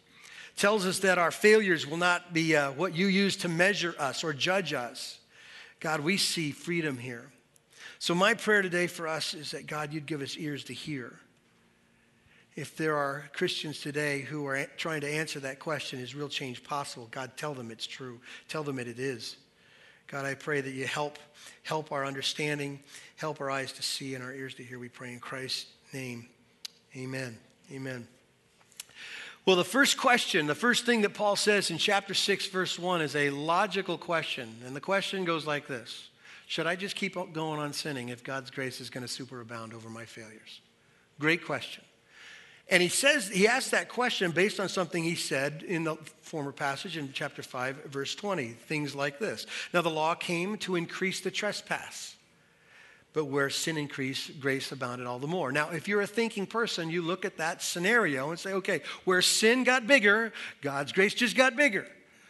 Tells 0.56 0.86
us 0.86 1.00
that 1.00 1.18
our 1.18 1.32
failures 1.32 1.86
will 1.86 1.98
not 1.98 2.34
be 2.34 2.56
uh, 2.56 2.72
what 2.72 2.96
you 2.96 3.08
use 3.08 3.36
to 3.38 3.50
measure 3.50 3.96
us 4.00 4.24
or 4.24 4.34
judge 4.34 4.74
us. 4.74 5.20
God, 5.80 6.02
we 6.02 6.18
see 6.18 6.52
freedom 6.52 6.98
here. 6.98 7.32
So, 8.00 8.16
my 8.16 8.34
prayer 8.34 8.62
today 8.62 8.88
for 8.88 9.08
us 9.08 9.34
is 9.34 9.52
that 9.52 9.68
God, 9.68 9.94
you'd 9.94 10.06
give 10.06 10.22
us 10.22 10.38
ears 10.38 10.64
to 10.66 10.74
hear 10.74 11.20
if 12.62 12.78
there 12.78 12.96
are 12.96 13.28
Christians 13.34 13.82
today 13.82 14.20
who 14.22 14.46
are 14.46 14.68
trying 14.78 15.02
to 15.02 15.10
answer 15.10 15.40
that 15.40 15.58
question, 15.58 16.00
is 16.00 16.14
real 16.14 16.30
change 16.30 16.64
possible? 16.64 17.08
God, 17.10 17.32
tell 17.36 17.56
them 17.56 17.72
it's 17.72 17.88
true. 17.88 18.20
Tell 18.50 18.62
them 18.62 18.76
that 18.76 18.88
it 18.88 19.00
is. 19.00 19.36
God, 20.06 20.26
I 20.26 20.36
pray 20.36 20.62
that 20.62 20.70
you 20.70 20.86
help 20.86 21.18
help 21.64 21.92
our 21.92 22.06
understanding, 22.06 22.80
help 23.16 23.42
our 23.42 23.50
eyes 23.50 23.74
to 23.74 23.82
see 23.82 24.14
and 24.14 24.24
our 24.24 24.32
ears 24.32 24.54
to 24.56 24.64
hear. 24.64 24.78
We 24.78 24.90
pray 24.90 25.12
in 25.12 25.20
Christ's 25.20 25.72
name. 25.92 26.28
Amen. 26.96 27.36
Amen. 27.72 28.08
Well, 29.44 29.56
the 29.56 29.64
first 29.64 29.98
question, 29.98 30.46
the 30.46 30.54
first 30.54 30.86
thing 30.86 31.02
that 31.02 31.16
Paul 31.16 31.36
says 31.36 31.72
in 31.72 31.80
chapter 31.80 32.14
6, 32.14 32.46
verse 32.50 32.78
1 32.78 33.02
is 33.02 33.16
a 33.16 33.32
logical 33.32 33.98
question. 33.98 34.58
And 34.68 34.76
the 34.76 34.82
question 34.82 35.26
goes 35.26 35.48
like 35.48 35.66
this 35.66 36.10
Should 36.46 36.68
I 36.68 36.76
just 36.76 36.96
keep 36.96 37.16
going 37.16 37.60
on 37.60 37.74
sinning 37.74 38.10
if 38.10 38.24
God's 38.24 38.52
grace 38.52 38.80
is 38.80 38.92
going 38.92 39.08
to 39.08 39.12
superabound 39.12 39.74
over 39.74 39.90
my 39.90 40.06
failures? 40.06 40.62
Great 41.18 41.44
question. 41.44 41.84
And 42.72 42.82
he 42.82 42.88
says, 42.88 43.28
he 43.28 43.50
asked 43.50 43.72
that 43.72 43.90
question 43.90 44.32
based 44.32 44.58
on 44.58 44.70
something 44.70 45.04
he 45.04 45.16
said 45.16 45.64
in 45.68 45.84
the 45.84 45.98
former 46.22 46.54
passage 46.54 46.96
in 46.96 47.12
chapter 47.12 47.44
5, 47.44 47.84
verse 47.88 48.16
20. 48.16 48.48
Things 48.48 48.96
like 48.96 49.20
this 49.20 49.46
Now 49.74 49.82
the 49.82 49.90
law 49.90 50.16
came 50.16 50.58
to 50.60 50.78
increase 50.78 51.20
the 51.20 51.32
trespass, 51.32 52.16
but 53.12 53.26
where 53.26 53.50
sin 53.50 53.78
increased, 53.78 54.40
grace 54.40 54.72
abounded 54.72 55.06
all 55.06 55.20
the 55.20 55.28
more. 55.28 55.52
Now, 55.52 55.72
if 55.72 55.90
you're 55.90 56.02
a 56.02 56.08
thinking 56.08 56.48
person, 56.48 56.90
you 56.90 57.02
look 57.02 57.26
at 57.26 57.38
that 57.38 57.62
scenario 57.62 58.30
and 58.30 58.40
say, 58.40 58.54
okay, 58.54 58.84
where 59.04 59.22
sin 59.22 59.66
got 59.66 59.86
bigger, 59.86 60.32
God's 60.62 60.94
grace 60.94 61.14
just 61.14 61.36
got 61.36 61.58
bigger. 61.58 61.86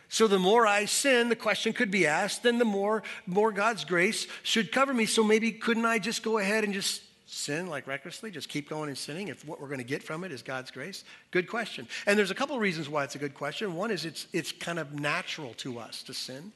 So 0.10 0.28
the 0.28 0.40
more 0.40 0.66
I 0.66 0.86
sin, 0.86 1.30
the 1.30 1.36
question 1.36 1.72
could 1.72 1.92
be 1.92 2.08
asked, 2.08 2.42
then 2.42 2.58
the 2.58 2.66
more, 2.66 3.04
more 3.28 3.52
God's 3.52 3.86
grace 3.86 4.26
should 4.42 4.72
cover 4.72 4.94
me. 4.94 5.06
So 5.06 5.24
maybe 5.24 5.52
couldn't 5.52 5.86
I 5.86 6.00
just 6.00 6.24
go 6.24 6.40
ahead 6.40 6.64
and 6.64 6.74
just 6.74 7.02
sin 7.32 7.68
like 7.68 7.88
recklessly, 7.88 8.30
just 8.30 8.50
keep 8.50 8.70
going 8.70 8.90
and 8.90 8.98
sinning 8.98 9.30
if 9.30 9.48
what 9.48 9.62
we're 9.62 9.68
going 9.68 9.80
to 9.80 9.86
get 9.86 10.04
from 10.04 10.24
it 10.24 10.32
is 10.32 10.42
God's 10.42 10.70
grace? 10.70 11.04
Good 11.32 11.48
question. 11.48 11.88
And 12.06 12.20
there's 12.20 12.32
a 12.32 12.36
couple 12.36 12.56
of 12.56 12.62
reasons 12.62 12.90
why 12.90 13.06
it's 13.06 13.16
a 13.16 13.20
good 13.20 13.34
question. 13.34 13.74
One 13.76 13.90
is 13.90 14.04
it's, 14.04 14.28
it's 14.34 14.52
kind 14.52 14.78
of 14.78 14.94
natural 14.94 15.54
to 15.56 15.80
us 15.80 16.04
to 16.04 16.14
sin. 16.14 16.52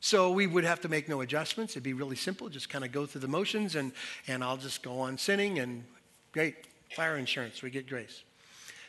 So 0.00 0.32
we 0.32 0.46
would 0.46 0.64
have 0.64 0.80
to 0.80 0.88
make 0.88 1.08
no 1.08 1.20
adjustments. 1.20 1.74
It'd 1.74 1.84
be 1.84 1.92
really 1.92 2.16
simple, 2.16 2.48
just 2.48 2.68
kind 2.68 2.84
of 2.84 2.92
go 2.92 3.06
through 3.06 3.22
the 3.22 3.28
motions, 3.28 3.76
and, 3.76 3.92
and 4.26 4.42
I'll 4.42 4.56
just 4.56 4.82
go 4.82 4.98
on 4.98 5.16
sinning, 5.16 5.60
and 5.60 5.84
great, 6.32 6.56
fire 6.94 7.16
insurance, 7.16 7.62
we 7.62 7.70
get 7.70 7.88
grace. 7.88 8.22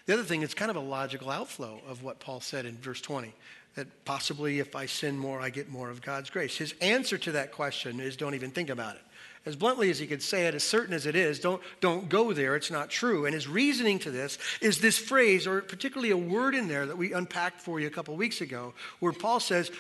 The 0.08 0.14
other 0.14 0.24
thing, 0.24 0.42
it's 0.42 0.54
kind 0.54 0.70
of 0.70 0.76
a 0.76 0.82
logical 0.82 1.30
outflow 1.30 1.80
of 1.88 2.04
what 2.04 2.20
Paul 2.20 2.42
said 2.42 2.66
in 2.66 2.78
verse 2.78 3.00
20 3.00 3.34
that 3.76 4.06
possibly 4.06 4.60
if 4.60 4.76
I 4.76 4.86
sin 4.86 5.18
more, 5.18 5.40
I 5.42 5.50
get 5.50 5.70
more 5.70 5.90
of 5.90 6.02
God's 6.02 6.30
grace. 6.30 6.58
His 6.58 6.74
answer 6.82 7.18
to 7.18 7.34
that 7.34 7.52
question 7.52 8.00
is 8.00 8.16
don't 8.16 8.34
even 8.34 8.52
think 8.52 8.70
about 8.70 8.96
it. 8.96 9.02
As 9.46 9.56
bluntly 9.56 9.92
as 9.92 10.00
he 10.00 10.08
could 10.08 10.24
say 10.24 10.48
it, 10.48 10.56
as 10.56 10.64
certain 10.64 10.94
as 10.94 11.06
it 11.06 11.16
is, 11.16 11.40
don't, 11.40 11.62
don't 11.80 12.10
go 12.10 12.34
there. 12.34 12.56
It's 12.56 12.72
not 12.72 12.90
true. 12.90 13.26
And 13.26 13.34
his 13.34 13.48
reasoning 13.48 14.00
to 14.00 14.12
this 14.12 14.40
is 14.60 14.80
this 14.80 14.98
phrase, 14.98 15.46
or 15.46 15.62
particularly 15.62 16.10
a 16.10 16.18
word 16.18 16.56
in 16.56 16.68
there 16.68 16.88
that 16.88 16.98
we 16.98 17.14
unpacked 17.14 17.62
for 17.62 17.80
you 17.80 17.86
a 17.86 17.92
couple 17.92 18.16
weeks 18.16 18.42
ago, 18.42 18.74
where 19.00 19.14
Paul 19.14 19.40
says, 19.40 19.72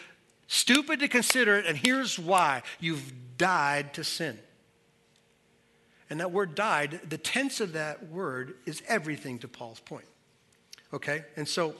Stupid 0.47 0.99
to 0.99 1.07
consider 1.07 1.57
it, 1.57 1.65
and 1.65 1.75
here's 1.75 2.19
why 2.19 2.61
you've 2.79 3.11
died 3.37 3.95
to 3.95 4.03
sin. 4.03 4.37
And 6.09 6.19
that 6.19 6.31
word 6.31 6.53
died, 6.53 6.99
the 7.09 7.17
tense 7.17 7.59
of 7.59 7.73
that 7.73 8.09
word 8.09 8.53
is 8.67 8.83
everything 8.87 9.39
to 9.39 9.47
Paul's 9.47 9.79
point. 9.79 10.05
Okay? 10.93 11.25
And 11.35 11.47
so, 11.47 11.73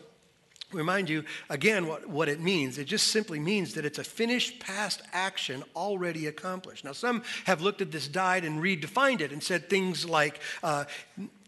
remind 0.72 1.10
you 1.10 1.24
again 1.50 1.88
what, 1.88 2.07
what 2.07 2.29
it 2.29 2.39
means. 2.39 2.77
It 2.77 2.86
just 2.86 3.07
simply 3.07 3.39
means 3.39 3.74
that 3.75 3.86
it's 3.86 4.00
a 4.00 4.03
finished 4.03 4.60
past 4.60 5.01
action 5.13 5.63
already 5.75 6.27
accomplished. 6.27 6.84
Now, 6.84 6.93
some 6.93 7.24
have 7.45 7.62
looked 7.62 7.81
at 7.81 7.91
this 7.91 8.07
died 8.07 8.43
and 8.45 8.62
redefined 8.62 9.22
it 9.22 9.31
and 9.31 9.41
said 9.41 9.69
things 9.69 10.05
like, 10.05 10.39
uh, 10.63 10.86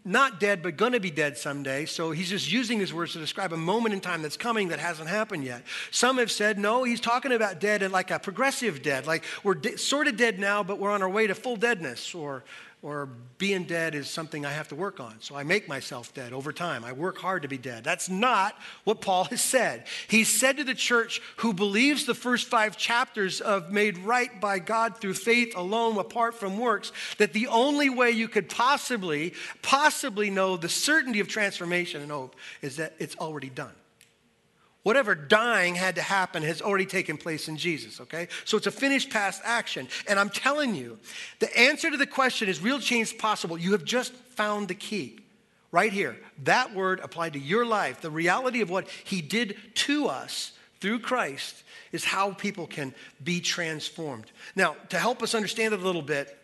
not 0.04 0.40
dead, 0.40 0.62
but 0.62 0.76
going 0.78 0.92
to 0.92 1.00
be 1.00 1.10
dead 1.10 1.36
someday. 1.36 1.84
So 1.84 2.12
he's 2.12 2.30
just 2.30 2.50
using 2.50 2.78
his 2.78 2.94
words 2.94 3.12
to 3.12 3.18
describe 3.18 3.52
a 3.52 3.58
moment 3.58 3.92
in 3.94 4.00
time 4.00 4.22
that's 4.22 4.38
coming 4.38 4.68
that 4.68 4.78
hasn't 4.78 5.08
happened 5.08 5.44
yet. 5.44 5.62
Some 5.90 6.16
have 6.16 6.30
said, 6.30 6.58
no, 6.58 6.84
he's 6.84 7.00
talking 7.00 7.32
about 7.32 7.60
dead 7.60 7.82
and 7.82 7.92
like 7.92 8.10
a 8.10 8.18
progressive 8.18 8.82
dead, 8.82 9.06
like 9.06 9.24
we're 9.44 9.54
de- 9.54 9.76
sort 9.76 10.08
of 10.08 10.16
dead 10.16 10.38
now, 10.38 10.62
but 10.62 10.78
we're 10.78 10.90
on 10.90 11.02
our 11.02 11.10
way 11.10 11.26
to 11.26 11.34
full 11.34 11.56
deadness, 11.56 12.14
or 12.14 12.42
or 12.80 13.08
being 13.38 13.64
dead 13.64 13.94
is 13.96 14.08
something 14.08 14.46
I 14.46 14.52
have 14.52 14.68
to 14.68 14.76
work 14.76 15.00
on. 15.00 15.16
So 15.20 15.34
I 15.34 15.42
make 15.42 15.68
myself 15.68 16.14
dead 16.14 16.32
over 16.32 16.52
time. 16.52 16.84
I 16.84 16.92
work 16.92 17.18
hard 17.18 17.42
to 17.42 17.48
be 17.48 17.58
dead. 17.58 17.82
That's 17.82 18.08
not 18.08 18.56
what 18.84 19.00
Paul 19.00 19.24
has 19.24 19.40
said. 19.40 19.84
He 20.06 20.22
said 20.22 20.58
to 20.58 20.64
the 20.64 20.74
church 20.74 21.20
who 21.38 21.52
believes 21.52 22.04
the 22.04 22.14
first 22.14 22.46
five 22.46 22.76
chapters 22.76 23.40
of 23.40 23.72
made 23.72 23.98
right 23.98 24.40
by 24.40 24.60
God 24.60 24.98
through 24.98 25.14
faith 25.14 25.56
alone, 25.56 25.98
apart 25.98 26.34
from 26.34 26.58
works, 26.58 26.92
that 27.18 27.32
the 27.32 27.48
only 27.48 27.90
way 27.90 28.12
you 28.12 28.28
could 28.28 28.48
possibly, 28.48 29.34
possibly 29.62 30.30
know 30.30 30.56
the 30.56 30.68
certainty 30.68 31.18
of 31.18 31.26
transformation 31.26 32.00
and 32.00 32.12
hope 32.12 32.36
is 32.62 32.76
that 32.76 32.94
it's 32.98 33.16
already 33.16 33.50
done. 33.50 33.72
Whatever 34.84 35.14
dying 35.14 35.74
had 35.74 35.96
to 35.96 36.02
happen 36.02 36.42
has 36.42 36.62
already 36.62 36.86
taken 36.86 37.16
place 37.16 37.48
in 37.48 37.56
Jesus, 37.56 38.00
okay? 38.00 38.28
So 38.44 38.56
it's 38.56 38.66
a 38.66 38.70
finished 38.70 39.10
past 39.10 39.42
action. 39.44 39.88
And 40.08 40.18
I'm 40.18 40.30
telling 40.30 40.74
you, 40.74 40.98
the 41.40 41.58
answer 41.58 41.90
to 41.90 41.96
the 41.96 42.06
question 42.06 42.48
is 42.48 42.62
real 42.62 42.78
change 42.78 43.18
possible. 43.18 43.58
You 43.58 43.72
have 43.72 43.84
just 43.84 44.12
found 44.12 44.68
the 44.68 44.74
key 44.74 45.18
right 45.72 45.92
here. 45.92 46.16
That 46.44 46.74
word 46.74 47.00
applied 47.00 47.34
to 47.34 47.38
your 47.38 47.66
life. 47.66 48.00
The 48.00 48.10
reality 48.10 48.60
of 48.60 48.70
what 48.70 48.88
he 49.04 49.20
did 49.20 49.56
to 49.74 50.06
us 50.06 50.52
through 50.80 51.00
Christ 51.00 51.64
is 51.92 52.04
how 52.04 52.32
people 52.32 52.66
can 52.66 52.94
be 53.22 53.40
transformed. 53.40 54.30
Now, 54.54 54.76
to 54.90 54.98
help 54.98 55.22
us 55.22 55.34
understand 55.34 55.74
it 55.74 55.80
a 55.80 55.84
little 55.84 56.02
bit, 56.02 56.36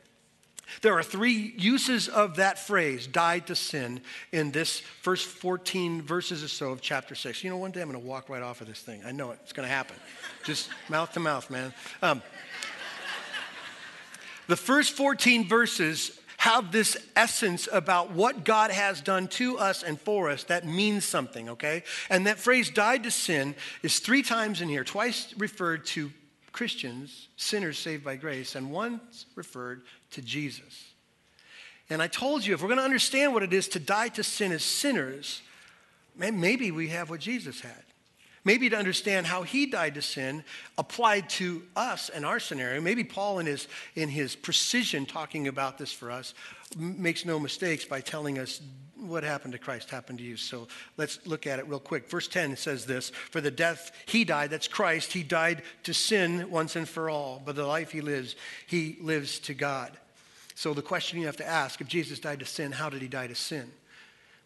there 0.82 0.94
are 0.98 1.02
three 1.02 1.54
uses 1.56 2.08
of 2.08 2.36
that 2.36 2.58
phrase, 2.58 3.06
died 3.06 3.46
to 3.48 3.54
sin, 3.54 4.00
in 4.32 4.50
this 4.50 4.80
first 4.80 5.26
14 5.26 6.02
verses 6.02 6.42
or 6.42 6.48
so 6.48 6.70
of 6.70 6.80
chapter 6.80 7.14
6. 7.14 7.44
You 7.44 7.50
know, 7.50 7.56
one 7.56 7.70
day 7.70 7.80
I'm 7.80 7.90
going 7.90 8.00
to 8.00 8.06
walk 8.06 8.28
right 8.28 8.42
off 8.42 8.60
of 8.60 8.66
this 8.66 8.80
thing. 8.80 9.02
I 9.04 9.12
know 9.12 9.30
it. 9.30 9.38
It's 9.42 9.52
going 9.52 9.68
to 9.68 9.74
happen. 9.74 9.96
Just 10.44 10.68
mouth 10.88 11.12
to 11.12 11.20
mouth, 11.20 11.50
man. 11.50 11.72
Um, 12.02 12.22
the 14.46 14.56
first 14.56 14.92
14 14.92 15.48
verses 15.48 16.18
have 16.44 16.72
this 16.72 16.98
essence 17.16 17.70
about 17.72 18.10
what 18.10 18.44
God 18.44 18.70
has 18.70 19.00
done 19.00 19.28
to 19.28 19.56
us 19.58 19.82
and 19.82 19.98
for 19.98 20.28
us 20.28 20.44
that 20.44 20.66
means 20.66 21.06
something, 21.06 21.48
okay? 21.48 21.82
And 22.10 22.26
that 22.26 22.38
phrase, 22.38 22.68
died 22.68 23.04
to 23.04 23.10
sin, 23.10 23.54
is 23.82 23.98
three 23.98 24.22
times 24.22 24.60
in 24.60 24.68
here, 24.68 24.84
twice 24.84 25.32
referred 25.38 25.86
to 25.86 26.10
Christians, 26.54 27.26
sinners 27.36 27.76
saved 27.78 28.04
by 28.04 28.14
grace, 28.14 28.54
and 28.54 28.70
once 28.70 29.26
referred 29.34 29.82
to 30.12 30.22
Jesus. 30.22 30.92
And 31.90 32.00
I 32.00 32.06
told 32.06 32.46
you, 32.46 32.54
if 32.54 32.62
we're 32.62 32.68
going 32.68 32.78
to 32.78 32.84
understand 32.84 33.34
what 33.34 33.42
it 33.42 33.52
is 33.52 33.66
to 33.68 33.80
die 33.80 34.08
to 34.10 34.22
sin 34.22 34.52
as 34.52 34.62
sinners, 34.62 35.42
maybe 36.16 36.70
we 36.70 36.88
have 36.88 37.10
what 37.10 37.18
Jesus 37.18 37.60
had. 37.60 37.82
Maybe 38.44 38.70
to 38.70 38.76
understand 38.76 39.26
how 39.26 39.42
he 39.42 39.66
died 39.66 39.94
to 39.96 40.02
sin 40.02 40.44
applied 40.78 41.28
to 41.30 41.64
us 41.74 42.08
and 42.08 42.24
our 42.24 42.38
scenario. 42.38 42.80
Maybe 42.80 43.02
Paul, 43.02 43.40
in 43.40 43.46
his, 43.46 43.66
in 43.96 44.08
his 44.08 44.36
precision 44.36 45.06
talking 45.06 45.48
about 45.48 45.76
this 45.76 45.90
for 45.90 46.08
us, 46.12 46.34
makes 46.76 47.24
no 47.24 47.40
mistakes 47.40 47.84
by 47.84 48.00
telling 48.00 48.38
us 48.38 48.60
what 49.08 49.24
happened 49.24 49.52
to 49.52 49.58
Christ 49.58 49.90
happened 49.90 50.18
to 50.18 50.24
you. 50.24 50.36
So 50.36 50.68
let's 50.96 51.24
look 51.26 51.46
at 51.46 51.58
it 51.58 51.68
real 51.68 51.80
quick. 51.80 52.08
Verse 52.08 52.28
10 52.28 52.56
says 52.56 52.86
this 52.86 53.10
For 53.10 53.40
the 53.40 53.50
death 53.50 53.92
he 54.06 54.24
died, 54.24 54.50
that's 54.50 54.68
Christ, 54.68 55.12
he 55.12 55.22
died 55.22 55.62
to 55.84 55.94
sin 55.94 56.50
once 56.50 56.76
and 56.76 56.88
for 56.88 57.10
all. 57.10 57.42
But 57.44 57.56
the 57.56 57.66
life 57.66 57.92
he 57.92 58.00
lives, 58.00 58.36
he 58.66 58.96
lives 59.00 59.38
to 59.40 59.54
God. 59.54 59.92
So 60.54 60.72
the 60.72 60.82
question 60.82 61.18
you 61.18 61.26
have 61.26 61.36
to 61.38 61.46
ask 61.46 61.80
if 61.80 61.88
Jesus 61.88 62.18
died 62.18 62.40
to 62.40 62.46
sin, 62.46 62.72
how 62.72 62.88
did 62.88 63.02
he 63.02 63.08
die 63.08 63.26
to 63.26 63.34
sin? 63.34 63.70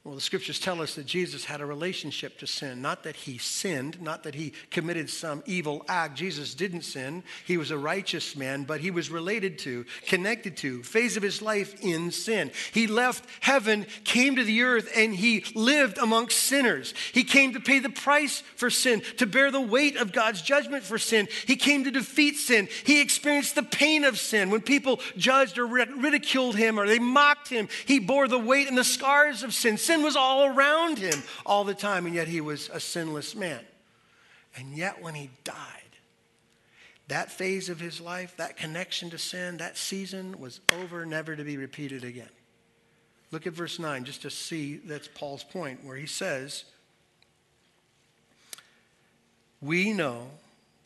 Well, 0.09 0.15
the 0.15 0.23
scriptures 0.23 0.59
tell 0.59 0.81
us 0.81 0.95
that 0.95 1.05
Jesus 1.05 1.45
had 1.45 1.61
a 1.61 1.67
relationship 1.67 2.39
to 2.39 2.47
sin, 2.47 2.81
not 2.81 3.03
that 3.03 3.15
he 3.15 3.37
sinned, 3.37 4.01
not 4.01 4.23
that 4.23 4.35
he 4.35 4.55
committed 4.71 5.11
some 5.11 5.43
evil 5.45 5.85
act. 5.87 6.17
Jesus 6.17 6.55
didn't 6.55 6.81
sin. 6.81 7.23
He 7.45 7.59
was 7.59 7.71
a 7.71 7.77
righteous 7.77 8.35
man, 8.35 8.65
but 8.65 8.81
he 8.81 8.91
was 8.91 9.11
related 9.11 9.59
to, 9.59 9.85
connected 10.07 10.57
to, 10.59 10.83
phase 10.83 11.19
of 11.19 11.23
his 11.23 11.43
life 11.43 11.79
in 11.83 12.11
sin. 12.11 12.53
He 12.73 12.87
left 12.87 13.27
heaven, 13.41 13.85
came 14.05 14.37
to 14.37 14.45
the 14.45 14.63
earth, 14.63 14.91
and 14.97 15.15
he 15.15 15.45
lived 15.55 15.99
amongst 15.99 16.39
sinners. 16.39 16.95
He 17.13 17.23
came 17.23 17.53
to 17.53 17.61
pay 17.61 17.79
the 17.79 17.91
price 17.91 18.43
for 18.57 18.71
sin, 18.71 19.03
to 19.19 19.27
bear 19.27 19.51
the 19.51 19.61
weight 19.61 19.99
of 19.99 20.13
God's 20.13 20.41
judgment 20.41 20.85
for 20.85 20.97
sin. 20.97 21.29
He 21.45 21.57
came 21.57 21.85
to 21.85 21.91
defeat 21.91 22.37
sin. 22.37 22.69
He 22.85 23.03
experienced 23.03 23.57
the 23.57 23.63
pain 23.63 24.05
of 24.05 24.19
sin. 24.19 24.49
When 24.49 24.63
people 24.63 25.01
judged 25.19 25.59
or 25.59 25.67
ridiculed 25.67 26.57
him 26.57 26.81
or 26.81 26.87
they 26.87 26.99
mocked 26.99 27.51
him, 27.51 27.69
he 27.85 27.99
bore 27.99 28.27
the 28.27 28.39
weight 28.39 28.69
and 28.69 28.79
the 28.79 28.85
scars 28.85 29.43
of 29.43 29.53
sin. 29.53 29.77
Sin 29.77 29.98
Sin 29.99 30.05
was 30.05 30.15
all 30.15 30.47
around 30.47 30.97
him 30.99 31.25
all 31.45 31.65
the 31.65 31.75
time, 31.75 32.07
and 32.07 32.15
yet 32.15 32.29
he 32.29 32.41
was 32.41 32.71
a 32.73 32.79
sinless 32.79 33.35
man. 33.35 33.61
And 34.57 34.77
yet, 34.77 35.03
when 35.03 35.15
he 35.15 35.29
died, 35.43 35.57
that 37.09 37.33
phase 37.33 37.69
of 37.69 37.81
his 37.81 38.01
life, 38.01 38.37
that 38.37 38.57
connection 38.57 39.11
to 39.11 39.19
sin, 39.19 39.57
that 39.57 39.77
season 39.77 40.39
was 40.39 40.61
over, 40.73 41.05
never 41.05 41.35
to 41.35 41.43
be 41.43 41.57
repeated 41.57 42.05
again. 42.05 42.29
Look 43.33 43.49
at 43.49 43.55
verse 43.55 43.81
9 43.81 44.05
just 44.05 44.23
to 44.23 44.31
see 44.31 44.77
that's 44.77 45.09
Paul's 45.09 45.43
point, 45.43 45.85
where 45.85 45.97
he 45.97 46.07
says, 46.07 46.63
We 49.61 49.93
know 49.93 50.29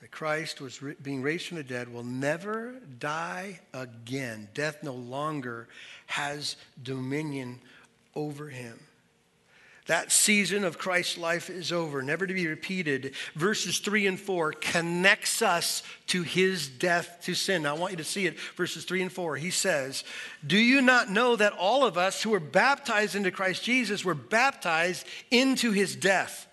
that 0.01 0.11
Christ 0.11 0.63
was 0.63 0.81
being 1.03 1.21
raised 1.21 1.49
from 1.49 1.59
the 1.59 1.65
dead 1.65 1.93
will 1.93 2.03
never 2.03 2.77
die 2.99 3.61
again. 3.75 4.49
Death 4.55 4.83
no 4.83 4.95
longer 4.95 5.69
has 6.07 6.57
dominion 6.83 7.61
over 8.15 8.49
him. 8.49 8.79
That 9.93 10.11
season 10.11 10.65
of 10.65 10.79
Christ's 10.79 11.19
life 11.19 11.51
is 11.51 11.71
over, 11.71 12.01
never 12.03 12.27
to 12.27 12.33
be 12.33 12.47
repeated. 12.47 13.13
Verses 13.35 13.79
3 13.79 14.07
and 14.07 14.19
4 14.19 14.53
connects 14.53 15.43
us 15.43 15.83
to 16.07 16.23
his 16.23 16.67
death 16.67 17.19
to 17.25 17.35
sin. 17.35 17.65
Now, 17.65 17.77
I 17.77 17.79
want 17.79 17.91
you 17.91 17.99
to 17.99 18.05
see 18.05 18.25
it. 18.25 18.41
Verses 18.57 18.87
3 18.87 19.03
and 19.03 19.13
4. 19.13 19.37
He 19.37 19.51
says, 19.51 20.03
Do 20.47 20.57
you 20.57 20.81
not 20.81 21.11
know 21.11 21.37
that 21.37 21.53
all 21.53 21.85
of 21.85 21.99
us 21.99 22.23
who 22.23 22.31
were 22.31 22.41
baptized 22.41 23.15
into 23.15 23.31
Christ 23.31 23.65
Jesus 23.65 24.03
were 24.03 24.15
baptized 24.15 25.07
into 25.31 25.73
his 25.73 25.95
death? 25.95 26.47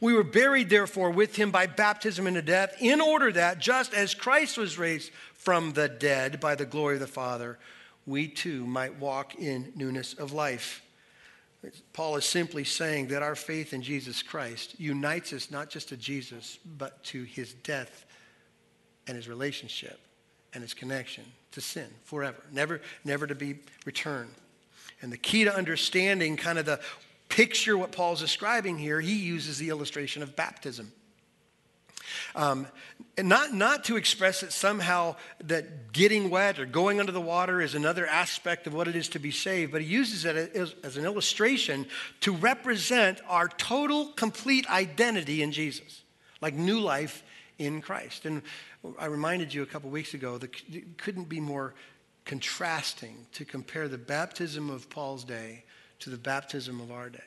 We 0.00 0.14
were 0.14 0.24
buried, 0.24 0.70
therefore, 0.70 1.10
with 1.10 1.36
him 1.36 1.50
by 1.50 1.66
baptism 1.66 2.26
into 2.26 2.40
death, 2.40 2.74
in 2.80 3.02
order 3.02 3.30
that, 3.32 3.58
just 3.58 3.92
as 3.92 4.14
Christ 4.14 4.56
was 4.56 4.78
raised 4.78 5.12
from 5.34 5.74
the 5.74 5.90
dead 5.90 6.40
by 6.40 6.54
the 6.54 6.64
glory 6.64 6.94
of 6.94 7.00
the 7.00 7.06
Father, 7.06 7.58
we 8.06 8.28
too 8.28 8.66
might 8.66 8.98
walk 8.98 9.34
in 9.34 9.74
newness 9.76 10.14
of 10.14 10.32
life. 10.32 10.80
Paul 11.92 12.16
is 12.16 12.24
simply 12.24 12.64
saying 12.64 13.08
that 13.08 13.22
our 13.22 13.34
faith 13.34 13.72
in 13.72 13.82
Jesus 13.82 14.22
Christ 14.22 14.78
unites 14.78 15.32
us 15.32 15.50
not 15.50 15.70
just 15.70 15.88
to 15.88 15.96
Jesus, 15.96 16.58
but 16.78 17.02
to 17.04 17.24
his 17.24 17.52
death 17.52 18.06
and 19.06 19.16
his 19.16 19.28
relationship 19.28 19.98
and 20.54 20.62
his 20.62 20.74
connection 20.74 21.24
to 21.52 21.60
sin 21.60 21.88
forever, 22.04 22.42
never, 22.52 22.80
never 23.04 23.26
to 23.26 23.34
be 23.34 23.58
returned. 23.84 24.34
And 25.02 25.12
the 25.12 25.18
key 25.18 25.44
to 25.44 25.54
understanding 25.54 26.36
kind 26.36 26.58
of 26.58 26.66
the 26.66 26.80
picture 27.28 27.76
what 27.76 27.92
Paul's 27.92 28.20
describing 28.20 28.78
here, 28.78 29.00
he 29.00 29.16
uses 29.16 29.58
the 29.58 29.68
illustration 29.68 30.22
of 30.22 30.36
baptism. 30.36 30.92
Um, 32.34 32.66
not, 33.18 33.52
not 33.52 33.84
to 33.84 33.96
express 33.96 34.42
it 34.42 34.52
somehow 34.52 35.16
that 35.44 35.92
getting 35.92 36.30
wet 36.30 36.58
or 36.58 36.66
going 36.66 37.00
under 37.00 37.12
the 37.12 37.20
water 37.20 37.60
is 37.60 37.74
another 37.74 38.06
aspect 38.06 38.66
of 38.66 38.74
what 38.74 38.86
it 38.86 38.94
is 38.94 39.08
to 39.10 39.18
be 39.18 39.30
saved, 39.30 39.72
but 39.72 39.80
he 39.80 39.88
uses 39.88 40.24
it 40.24 40.36
as, 40.54 40.74
as 40.84 40.96
an 40.96 41.04
illustration 41.04 41.86
to 42.20 42.32
represent 42.32 43.20
our 43.28 43.48
total, 43.48 44.06
complete 44.12 44.68
identity 44.70 45.42
in 45.42 45.52
Jesus, 45.52 46.02
like 46.40 46.54
new 46.54 46.78
life 46.80 47.22
in 47.58 47.80
Christ. 47.80 48.24
And 48.24 48.42
I 48.98 49.06
reminded 49.06 49.52
you 49.52 49.62
a 49.62 49.66
couple 49.66 49.90
weeks 49.90 50.14
ago 50.14 50.38
that 50.38 50.54
it 50.72 50.98
couldn't 50.98 51.28
be 51.28 51.40
more 51.40 51.74
contrasting 52.24 53.26
to 53.32 53.44
compare 53.44 53.88
the 53.88 53.98
baptism 53.98 54.70
of 54.70 54.88
Paul's 54.90 55.24
day 55.24 55.64
to 56.00 56.10
the 56.10 56.18
baptism 56.18 56.80
of 56.80 56.92
our 56.92 57.10
day. 57.10 57.18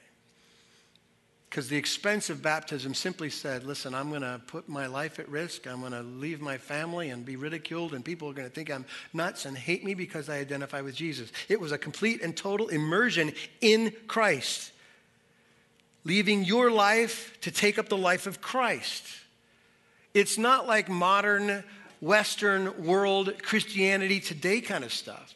Because 1.51 1.67
the 1.67 1.75
expense 1.75 2.29
of 2.29 2.41
baptism 2.41 2.93
simply 2.93 3.29
said, 3.29 3.65
listen, 3.65 3.93
I'm 3.93 4.07
going 4.07 4.21
to 4.21 4.39
put 4.47 4.69
my 4.69 4.87
life 4.87 5.19
at 5.19 5.27
risk. 5.27 5.67
I'm 5.67 5.81
going 5.81 5.91
to 5.91 6.01
leave 6.01 6.39
my 6.39 6.57
family 6.57 7.09
and 7.09 7.25
be 7.25 7.35
ridiculed, 7.35 7.93
and 7.93 8.05
people 8.05 8.29
are 8.29 8.33
going 8.33 8.47
to 8.47 8.55
think 8.55 8.71
I'm 8.71 8.85
nuts 9.11 9.43
and 9.43 9.57
hate 9.57 9.83
me 9.83 9.93
because 9.93 10.29
I 10.29 10.37
identify 10.37 10.79
with 10.79 10.95
Jesus. 10.95 11.29
It 11.49 11.59
was 11.59 11.73
a 11.73 11.77
complete 11.77 12.21
and 12.21 12.37
total 12.37 12.69
immersion 12.69 13.33
in 13.59 13.93
Christ, 14.07 14.71
leaving 16.05 16.45
your 16.45 16.71
life 16.71 17.37
to 17.41 17.51
take 17.51 17.77
up 17.77 17.89
the 17.89 17.97
life 17.97 18.27
of 18.27 18.39
Christ. 18.39 19.03
It's 20.13 20.37
not 20.37 20.67
like 20.67 20.87
modern 20.87 21.65
Western 21.99 22.85
world 22.85 23.43
Christianity 23.43 24.21
today 24.21 24.61
kind 24.61 24.85
of 24.85 24.93
stuff. 24.93 25.35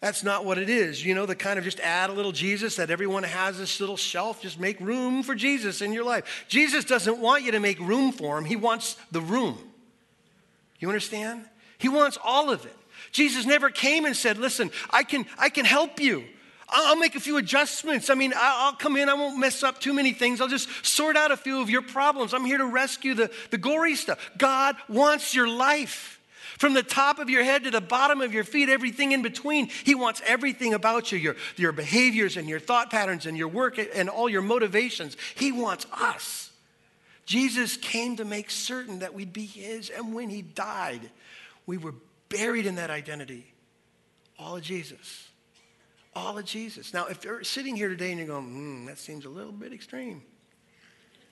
That's 0.00 0.22
not 0.22 0.44
what 0.44 0.58
it 0.58 0.70
is. 0.70 1.04
You 1.04 1.14
know, 1.14 1.26
the 1.26 1.34
kind 1.34 1.58
of 1.58 1.64
just 1.64 1.80
add 1.80 2.10
a 2.10 2.12
little 2.12 2.30
Jesus 2.30 2.76
that 2.76 2.90
everyone 2.90 3.24
has 3.24 3.58
this 3.58 3.80
little 3.80 3.96
shelf, 3.96 4.42
just 4.42 4.60
make 4.60 4.78
room 4.78 5.24
for 5.24 5.34
Jesus 5.34 5.82
in 5.82 5.92
your 5.92 6.04
life. 6.04 6.46
Jesus 6.48 6.84
doesn't 6.84 7.18
want 7.18 7.42
you 7.42 7.52
to 7.52 7.60
make 7.60 7.80
room 7.80 8.12
for 8.12 8.38
him, 8.38 8.44
he 8.44 8.56
wants 8.56 8.96
the 9.10 9.20
room. 9.20 9.58
You 10.78 10.88
understand? 10.88 11.44
He 11.78 11.88
wants 11.88 12.18
all 12.22 12.50
of 12.50 12.64
it. 12.64 12.76
Jesus 13.10 13.44
never 13.44 13.70
came 13.70 14.04
and 14.04 14.16
said, 14.16 14.38
Listen, 14.38 14.70
I 14.90 15.02
can, 15.02 15.26
I 15.36 15.48
can 15.48 15.64
help 15.64 15.98
you. 15.98 16.24
I'll 16.68 16.96
make 16.96 17.14
a 17.14 17.20
few 17.20 17.38
adjustments. 17.38 18.10
I 18.10 18.14
mean, 18.14 18.32
I'll 18.36 18.74
come 18.74 18.96
in, 18.96 19.08
I 19.08 19.14
won't 19.14 19.38
mess 19.38 19.62
up 19.62 19.80
too 19.80 19.94
many 19.94 20.12
things. 20.12 20.40
I'll 20.40 20.48
just 20.48 20.68
sort 20.84 21.16
out 21.16 21.30
a 21.32 21.36
few 21.36 21.62
of 21.62 21.70
your 21.70 21.82
problems. 21.82 22.34
I'm 22.34 22.44
here 22.44 22.58
to 22.58 22.66
rescue 22.66 23.14
the, 23.14 23.30
the 23.50 23.58
gory 23.58 23.96
stuff. 23.96 24.30
God 24.36 24.76
wants 24.88 25.34
your 25.34 25.48
life. 25.48 26.17
From 26.58 26.74
the 26.74 26.82
top 26.82 27.20
of 27.20 27.30
your 27.30 27.44
head 27.44 27.64
to 27.64 27.70
the 27.70 27.80
bottom 27.80 28.20
of 28.20 28.34
your 28.34 28.42
feet, 28.42 28.68
everything 28.68 29.12
in 29.12 29.22
between. 29.22 29.68
He 29.68 29.94
wants 29.94 30.20
everything 30.26 30.74
about 30.74 31.12
you 31.12 31.18
your, 31.18 31.36
your 31.56 31.70
behaviors 31.70 32.36
and 32.36 32.48
your 32.48 32.58
thought 32.58 32.90
patterns 32.90 33.26
and 33.26 33.38
your 33.38 33.48
work 33.48 33.78
and 33.78 34.08
all 34.08 34.28
your 34.28 34.42
motivations. 34.42 35.16
He 35.36 35.52
wants 35.52 35.86
us. 35.92 36.50
Jesus 37.26 37.76
came 37.76 38.16
to 38.16 38.24
make 38.24 38.50
certain 38.50 39.00
that 39.00 39.14
we'd 39.14 39.32
be 39.32 39.46
His, 39.46 39.90
and 39.90 40.14
when 40.14 40.30
He 40.30 40.42
died, 40.42 41.10
we 41.66 41.76
were 41.76 41.94
buried 42.28 42.66
in 42.66 42.74
that 42.74 42.90
identity. 42.90 43.52
All 44.38 44.56
of 44.56 44.62
Jesus. 44.62 45.28
All 46.16 46.38
of 46.38 46.44
Jesus. 46.44 46.92
Now, 46.92 47.06
if 47.06 47.24
you're 47.24 47.44
sitting 47.44 47.76
here 47.76 47.88
today 47.88 48.10
and 48.10 48.18
you're 48.18 48.26
going, 48.26 48.46
hmm, 48.46 48.86
that 48.86 48.98
seems 48.98 49.26
a 49.26 49.28
little 49.28 49.52
bit 49.52 49.72
extreme, 49.72 50.22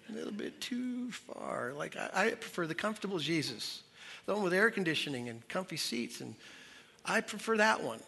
a 0.09 0.13
little 0.13 0.33
bit 0.33 0.61
too 0.61 1.11
far, 1.11 1.73
like 1.73 1.97
I, 1.97 2.11
I 2.15 2.31
prefer 2.31 2.67
the 2.67 2.75
comfortable 2.75 3.19
Jesus 3.19 3.83
the 4.27 4.35
one 4.35 4.43
with 4.43 4.53
air 4.53 4.71
conditioning 4.71 5.29
and 5.29 5.47
comfy 5.49 5.77
seats. 5.77 6.21
And 6.21 6.35
I 7.05 7.21
prefer 7.21 7.57
that 7.57 7.83
one. 7.83 8.01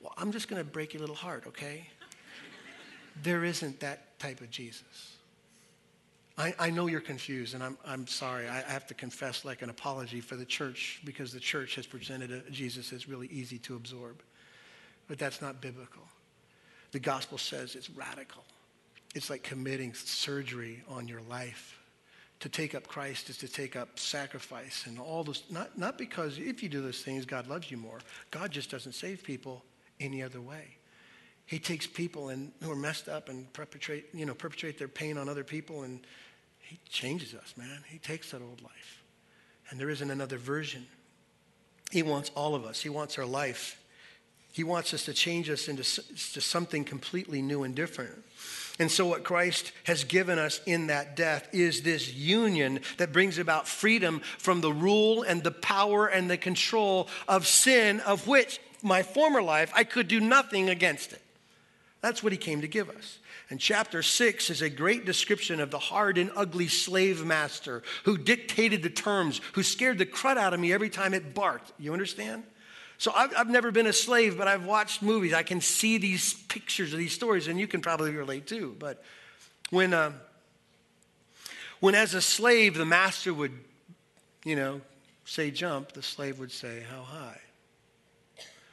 Well, 0.00 0.12
I'm 0.16 0.32
just 0.32 0.48
going 0.48 0.62
to 0.62 0.68
break 0.68 0.92
your 0.92 1.00
little 1.00 1.14
heart, 1.14 1.44
okay? 1.46 1.86
there 3.22 3.44
isn't 3.44 3.80
that 3.80 4.18
type 4.18 4.40
of 4.40 4.50
Jesus. 4.50 5.16
I, 6.38 6.54
I 6.58 6.70
know 6.70 6.86
you're 6.86 7.00
confused, 7.00 7.54
and 7.54 7.62
I'm, 7.62 7.76
I'm 7.86 8.06
sorry. 8.06 8.48
I, 8.48 8.58
I 8.58 8.70
have 8.70 8.86
to 8.86 8.94
confess, 8.94 9.44
like 9.44 9.62
an 9.62 9.70
apology 9.70 10.20
for 10.20 10.34
the 10.34 10.46
church, 10.46 11.00
because 11.04 11.32
the 11.32 11.40
church 11.40 11.74
has 11.74 11.86
presented 11.86 12.32
a 12.32 12.50
Jesus 12.50 12.92
as 12.92 13.08
really 13.08 13.28
easy 13.28 13.58
to 13.58 13.76
absorb. 13.76 14.22
But 15.08 15.18
that's 15.18 15.42
not 15.42 15.60
biblical. 15.60 16.02
The 16.92 17.00
gospel 17.00 17.38
says 17.38 17.74
it's 17.74 17.90
radical. 17.90 18.44
It's 19.14 19.28
like 19.28 19.42
committing 19.42 19.92
surgery 19.92 20.82
on 20.88 21.06
your 21.06 21.20
life 21.28 21.78
to 22.42 22.48
take 22.48 22.74
up 22.74 22.88
Christ 22.88 23.30
is 23.30 23.36
to 23.38 23.48
take 23.48 23.76
up 23.76 24.00
sacrifice 24.00 24.86
and 24.88 24.98
all 24.98 25.22
this. 25.22 25.44
Not, 25.48 25.78
not 25.78 25.96
because 25.96 26.38
if 26.38 26.60
you 26.60 26.68
do 26.68 26.82
those 26.82 27.00
things, 27.00 27.24
God 27.24 27.46
loves 27.46 27.70
you 27.70 27.76
more. 27.76 28.00
God 28.32 28.50
just 28.50 28.68
doesn't 28.68 28.94
save 28.94 29.22
people 29.22 29.64
any 30.00 30.24
other 30.24 30.40
way. 30.40 30.76
He 31.46 31.60
takes 31.60 31.86
people 31.86 32.30
and 32.30 32.50
who 32.60 32.72
are 32.72 32.76
messed 32.76 33.08
up 33.08 33.28
and 33.28 33.50
perpetrate, 33.52 34.06
you 34.12 34.26
know, 34.26 34.34
perpetrate 34.34 34.76
their 34.76 34.88
pain 34.88 35.18
on 35.18 35.28
other 35.28 35.44
people, 35.44 35.84
and 35.84 36.00
He 36.58 36.80
changes 36.88 37.32
us, 37.32 37.54
man. 37.56 37.84
He 37.86 37.98
takes 37.98 38.32
that 38.32 38.42
old 38.42 38.60
life, 38.60 39.04
and 39.70 39.78
there 39.78 39.90
isn't 39.90 40.10
another 40.10 40.36
version. 40.36 40.84
He 41.92 42.02
wants 42.02 42.32
all 42.34 42.56
of 42.56 42.64
us. 42.64 42.80
He 42.80 42.88
wants 42.88 43.18
our 43.18 43.26
life. 43.26 43.80
He 44.52 44.64
wants 44.64 44.92
us 44.92 45.06
to 45.06 45.14
change 45.14 45.48
us 45.48 45.66
into 45.66 45.82
to 45.82 46.40
something 46.40 46.84
completely 46.84 47.40
new 47.40 47.62
and 47.62 47.74
different. 47.74 48.22
And 48.78 48.90
so, 48.90 49.06
what 49.06 49.24
Christ 49.24 49.72
has 49.84 50.04
given 50.04 50.38
us 50.38 50.60
in 50.66 50.86
that 50.88 51.16
death 51.16 51.48
is 51.52 51.82
this 51.82 52.12
union 52.12 52.80
that 52.98 53.12
brings 53.12 53.38
about 53.38 53.66
freedom 53.66 54.20
from 54.38 54.60
the 54.60 54.72
rule 54.72 55.22
and 55.22 55.42
the 55.42 55.50
power 55.50 56.06
and 56.06 56.30
the 56.30 56.36
control 56.36 57.08
of 57.28 57.46
sin, 57.46 58.00
of 58.00 58.26
which 58.26 58.60
my 58.82 59.02
former 59.02 59.42
life 59.42 59.72
I 59.74 59.84
could 59.84 60.08
do 60.08 60.20
nothing 60.20 60.68
against 60.68 61.12
it. 61.12 61.22
That's 62.02 62.22
what 62.22 62.32
he 62.32 62.38
came 62.38 62.60
to 62.62 62.68
give 62.68 62.90
us. 62.90 63.18
And 63.48 63.60
chapter 63.60 64.02
six 64.02 64.50
is 64.50 64.62
a 64.62 64.70
great 64.70 65.04
description 65.04 65.60
of 65.60 65.70
the 65.70 65.78
hard 65.78 66.18
and 66.18 66.30
ugly 66.34 66.68
slave 66.68 67.24
master 67.24 67.82
who 68.04 68.18
dictated 68.18 68.82
the 68.82 68.90
terms, 68.90 69.40
who 69.52 69.62
scared 69.62 69.98
the 69.98 70.06
crud 70.06 70.36
out 70.36 70.54
of 70.54 70.60
me 70.60 70.72
every 70.72 70.90
time 70.90 71.14
it 71.14 71.34
barked. 71.34 71.72
You 71.78 71.92
understand? 71.92 72.44
So 73.02 73.10
I've, 73.12 73.34
I've 73.36 73.50
never 73.50 73.72
been 73.72 73.88
a 73.88 73.92
slave, 73.92 74.38
but 74.38 74.46
I've 74.46 74.64
watched 74.64 75.02
movies. 75.02 75.32
I 75.32 75.42
can 75.42 75.60
see 75.60 75.98
these 75.98 76.34
pictures 76.34 76.92
of 76.92 77.00
these 77.00 77.12
stories, 77.12 77.48
and 77.48 77.58
you 77.58 77.66
can 77.66 77.80
probably 77.80 78.12
relate 78.12 78.46
too. 78.46 78.76
But 78.78 79.02
when, 79.70 79.92
uh, 79.92 80.12
when 81.80 81.96
as 81.96 82.14
a 82.14 82.22
slave, 82.22 82.74
the 82.74 82.84
master 82.84 83.34
would, 83.34 83.50
you 84.44 84.54
know, 84.54 84.82
say 85.24 85.50
jump, 85.50 85.90
the 85.90 86.00
slave 86.00 86.38
would 86.38 86.52
say 86.52 86.84
how 86.88 87.02
high. 87.02 87.40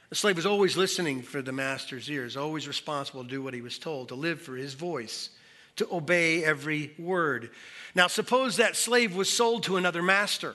The 0.09 0.15
slave 0.15 0.35
was 0.35 0.45
always 0.45 0.77
listening 0.77 1.23
for 1.23 1.41
the 1.41 1.51
master's 1.51 2.07
ears, 2.07 2.37
always 2.37 2.67
responsible 2.67 3.23
to 3.23 3.29
do 3.31 3.41
what 3.41 3.55
he 3.55 3.61
was 3.61 3.79
told, 3.79 4.09
to 4.09 4.15
live 4.15 4.39
for 4.39 4.55
his 4.55 4.75
voice, 4.75 5.31
to 5.77 5.87
obey 5.91 6.43
every 6.45 6.93
word. 6.99 7.49
Now, 7.95 8.05
suppose 8.05 8.57
that 8.57 8.75
slave 8.75 9.15
was 9.15 9.27
sold 9.27 9.63
to 9.63 9.77
another 9.77 10.03
master, 10.03 10.53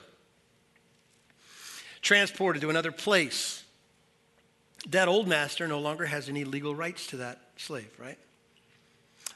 transported 2.01 2.61
to 2.61 2.69
another 2.69 2.93
place 2.93 3.63
that 4.91 5.07
old 5.07 5.27
master 5.27 5.67
no 5.67 5.79
longer 5.79 6.05
has 6.05 6.29
any 6.29 6.43
legal 6.43 6.75
rights 6.75 7.07
to 7.07 7.17
that 7.17 7.39
slave, 7.57 7.91
right? 7.99 8.17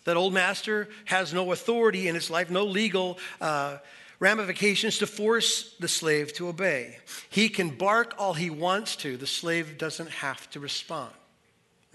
That 0.06 0.18
old 0.18 0.34
master 0.34 0.90
has 1.06 1.34
no 1.34 1.52
authority 1.52 2.08
in 2.08 2.16
his 2.16 2.30
life, 2.30 2.50
no 2.50 2.66
legal 2.66 3.18
uh, 3.42 3.78
ramifications 4.20 5.00
to 5.00 5.08
force 5.08 5.76
the 5.80 5.88
slave 5.88 6.34
to 6.34 6.48
obey. 6.48 6.98
He 7.30 7.50
can 7.50 7.70
bark 7.70 8.16
all 8.18 8.34
he 8.34 8.50
wants 8.50 8.96
to, 8.98 9.18
the 9.18 9.28
slave 9.28 9.78
doesn't 9.78 10.10
have 10.10 10.50
to 10.52 10.60
respond, 10.60 11.14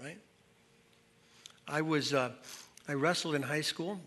right? 0.01 0.17
I 1.67 1.81
was, 1.81 2.13
uh, 2.13 2.31
I 2.87 2.93
wrestled 2.93 3.35
in 3.35 3.41
high 3.41 3.61
school. 3.61 3.99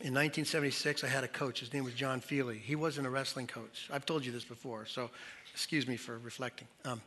In 0.00 0.14
1976, 0.14 1.02
I 1.02 1.08
had 1.08 1.24
a 1.24 1.28
coach. 1.28 1.58
His 1.58 1.72
name 1.72 1.82
was 1.82 1.92
John 1.92 2.20
Feely. 2.20 2.58
He 2.58 2.76
wasn't 2.76 3.08
a 3.08 3.10
wrestling 3.10 3.48
coach. 3.48 3.88
I've 3.92 4.06
told 4.06 4.24
you 4.24 4.30
this 4.30 4.44
before, 4.44 4.86
so 4.86 5.10
excuse 5.52 5.88
me 5.88 5.96
for 5.96 6.18
reflecting. 6.18 6.68
Um, 6.84 7.00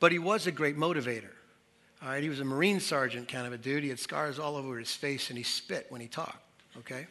but 0.00 0.12
he 0.12 0.18
was 0.18 0.46
a 0.46 0.52
great 0.52 0.76
motivator. 0.76 1.30
All 2.02 2.10
right, 2.10 2.22
he 2.22 2.28
was 2.28 2.40
a 2.40 2.44
Marine 2.44 2.78
sergeant 2.78 3.28
kind 3.28 3.46
of 3.46 3.52
a 3.52 3.58
dude. 3.58 3.82
He 3.82 3.88
had 3.88 3.98
scars 3.98 4.38
all 4.38 4.56
over 4.56 4.78
his 4.78 4.94
face 4.94 5.30
and 5.30 5.36
he 5.36 5.42
spit 5.42 5.86
when 5.88 6.00
he 6.00 6.06
talked, 6.06 6.40
okay? 6.78 7.06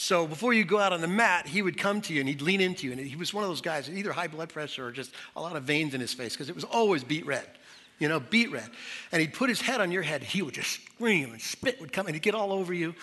So 0.00 0.26
before 0.26 0.54
you 0.54 0.64
go 0.64 0.78
out 0.78 0.92
on 0.92 1.00
the 1.00 1.08
mat, 1.08 1.46
he 1.46 1.60
would 1.60 1.76
come 1.76 2.00
to 2.02 2.14
you 2.14 2.20
and 2.20 2.28
he'd 2.28 2.40
lean 2.40 2.60
into 2.60 2.86
you. 2.86 2.92
And 2.92 3.00
he 3.00 3.16
was 3.16 3.34
one 3.34 3.44
of 3.44 3.50
those 3.50 3.60
guys, 3.60 3.90
either 3.90 4.12
high 4.12 4.28
blood 4.28 4.48
pressure 4.48 4.86
or 4.86 4.92
just 4.92 5.12
a 5.36 5.40
lot 5.40 5.56
of 5.56 5.64
veins 5.64 5.92
in 5.92 6.00
his 6.00 6.14
face 6.14 6.32
because 6.32 6.48
it 6.48 6.54
was 6.54 6.64
always 6.64 7.02
beet 7.04 7.26
red, 7.26 7.46
you 7.98 8.08
know, 8.08 8.20
beet 8.20 8.50
red. 8.52 8.70
And 9.12 9.20
he'd 9.20 9.34
put 9.34 9.48
his 9.48 9.60
head 9.60 9.80
on 9.80 9.90
your 9.90 10.02
head. 10.02 10.22
He 10.22 10.40
would 10.40 10.54
just 10.54 10.70
scream 10.70 11.32
and 11.32 11.42
spit 11.42 11.80
would 11.80 11.92
come 11.92 12.06
and 12.06 12.14
he'd 12.14 12.22
get 12.22 12.34
all 12.34 12.52
over 12.52 12.72
you. 12.72 12.94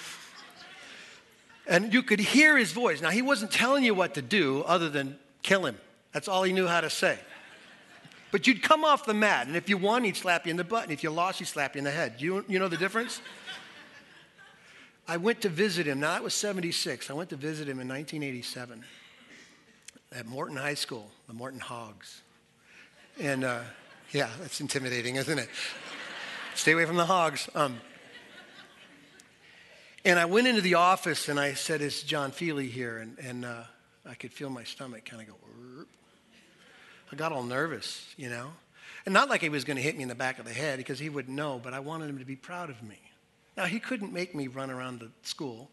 And 1.68 1.94
you 1.94 2.02
could 2.02 2.20
hear 2.20 2.58
his 2.58 2.72
voice. 2.72 3.02
Now, 3.02 3.10
he 3.10 3.22
wasn't 3.22 3.52
telling 3.52 3.84
you 3.84 3.94
what 3.94 4.14
to 4.14 4.22
do 4.22 4.64
other 4.64 4.90
than 4.90 5.20
kill 5.44 5.66
him. 5.66 5.78
That's 6.12 6.28
all 6.28 6.44
he 6.44 6.54
knew 6.54 6.66
how 6.66 6.82
to 6.82 6.90
say. 6.90 7.20
But 8.36 8.48
you'd 8.48 8.62
come 8.62 8.84
off 8.84 9.06
the 9.06 9.14
mat, 9.14 9.48
and 9.48 9.56
if 9.56 9.70
you 9.70 9.78
won, 9.78 10.04
he'd 10.04 10.18
slap 10.18 10.46
you 10.46 10.52
in 10.52 10.58
the 10.58 10.66
butt, 10.66 10.84
and 10.84 10.92
if 10.92 11.04
you 11.04 11.10
lost, 11.10 11.40
he'd 11.40 11.46
slap 11.46 11.74
you 11.74 11.80
in 11.80 11.86
the 11.86 11.92
head. 11.92 12.16
You, 12.18 12.44
you 12.50 12.60
know 12.60 12.68
the 12.68 12.76
difference? 12.76 13.22
I 15.08 15.16
went 15.16 15.40
to 15.44 15.48
visit 15.48 15.88
him. 15.88 16.02
Now, 16.02 16.12
that 16.12 16.22
was 16.22 16.34
76. 16.34 17.10
I 17.10 17.14
went 17.14 17.30
to 17.30 17.38
visit 17.38 17.70
him 17.70 17.80
in 17.80 17.88
1987 17.88 18.84
at 20.12 20.26
Morton 20.26 20.58
High 20.58 20.74
School, 20.74 21.10
the 21.28 21.34
Morton 21.34 21.62
Hogs. 21.62 22.24
And 23.22 23.46
uh, 23.46 23.62
yeah, 24.12 24.28
that's 24.42 24.60
intimidating, 24.60 25.16
isn't 25.16 25.40
it? 25.40 25.48
Stay 26.56 26.74
away 26.74 26.84
from 26.84 26.98
the 26.98 27.06
hogs. 27.06 27.48
Um, 27.56 27.80
and 30.04 30.20
I 30.20 30.26
went 30.26 30.48
into 30.48 30.60
the 30.60 30.74
office 30.74 31.30
and 31.30 31.40
I 31.40 31.54
said, 31.54 31.80
Is 31.80 32.04
John 32.04 32.32
Feely 32.32 32.68
here? 32.68 32.98
And, 32.98 33.18
and 33.18 33.46
uh, 33.46 33.64
I 34.06 34.16
could 34.16 34.34
feel 34.34 34.50
my 34.50 34.66
stomach 34.66 35.06
kind 35.06 35.22
of 35.22 35.30
go, 35.30 35.36
I 37.12 37.16
got 37.16 37.32
all 37.32 37.44
nervous, 37.44 38.14
you 38.18 38.30
know. 38.30 38.52
And 39.06 39.14
not 39.14 39.30
like 39.30 39.42
he 39.42 39.50
was 39.50 39.64
going 39.64 39.78
to 39.78 39.84
hit 39.84 39.96
me 39.96 40.04
in 40.04 40.10
the 40.10 40.16
back 40.16 40.40
of 40.40 40.46
the 40.46 40.54
head 40.54 40.78
because 40.78 40.98
he 40.98 41.10
wouldn't 41.10 41.36
know, 41.36 41.60
but 41.64 41.74
I 41.74 41.80
wanted 41.80 42.10
him 42.10 42.20
to 42.20 42.26
be 42.26 42.36
proud 42.36 42.70
of 42.70 42.82
me. 42.82 43.00
Now, 43.56 43.66
he 43.66 43.80
couldn't 43.80 44.12
make 44.12 44.34
me 44.34 44.48
run 44.48 44.72
around 44.72 45.00
the 45.00 45.12
school 45.22 45.70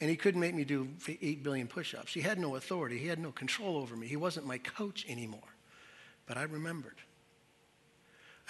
And 0.00 0.08
he 0.08 0.16
couldn't 0.16 0.40
make 0.40 0.54
me 0.54 0.64
do 0.64 0.88
8 1.06 1.42
billion 1.42 1.66
push 1.66 1.94
ups. 1.94 2.14
He 2.14 2.22
had 2.22 2.38
no 2.38 2.56
authority, 2.56 2.98
he 2.98 3.06
had 3.06 3.18
no 3.18 3.32
control 3.32 3.76
over 3.76 3.94
me. 3.94 4.06
He 4.06 4.16
wasn't 4.16 4.46
my 4.46 4.58
coach 4.58 5.04
anymore. 5.08 5.40
But 6.26 6.38
I 6.38 6.44
remembered. 6.44 6.96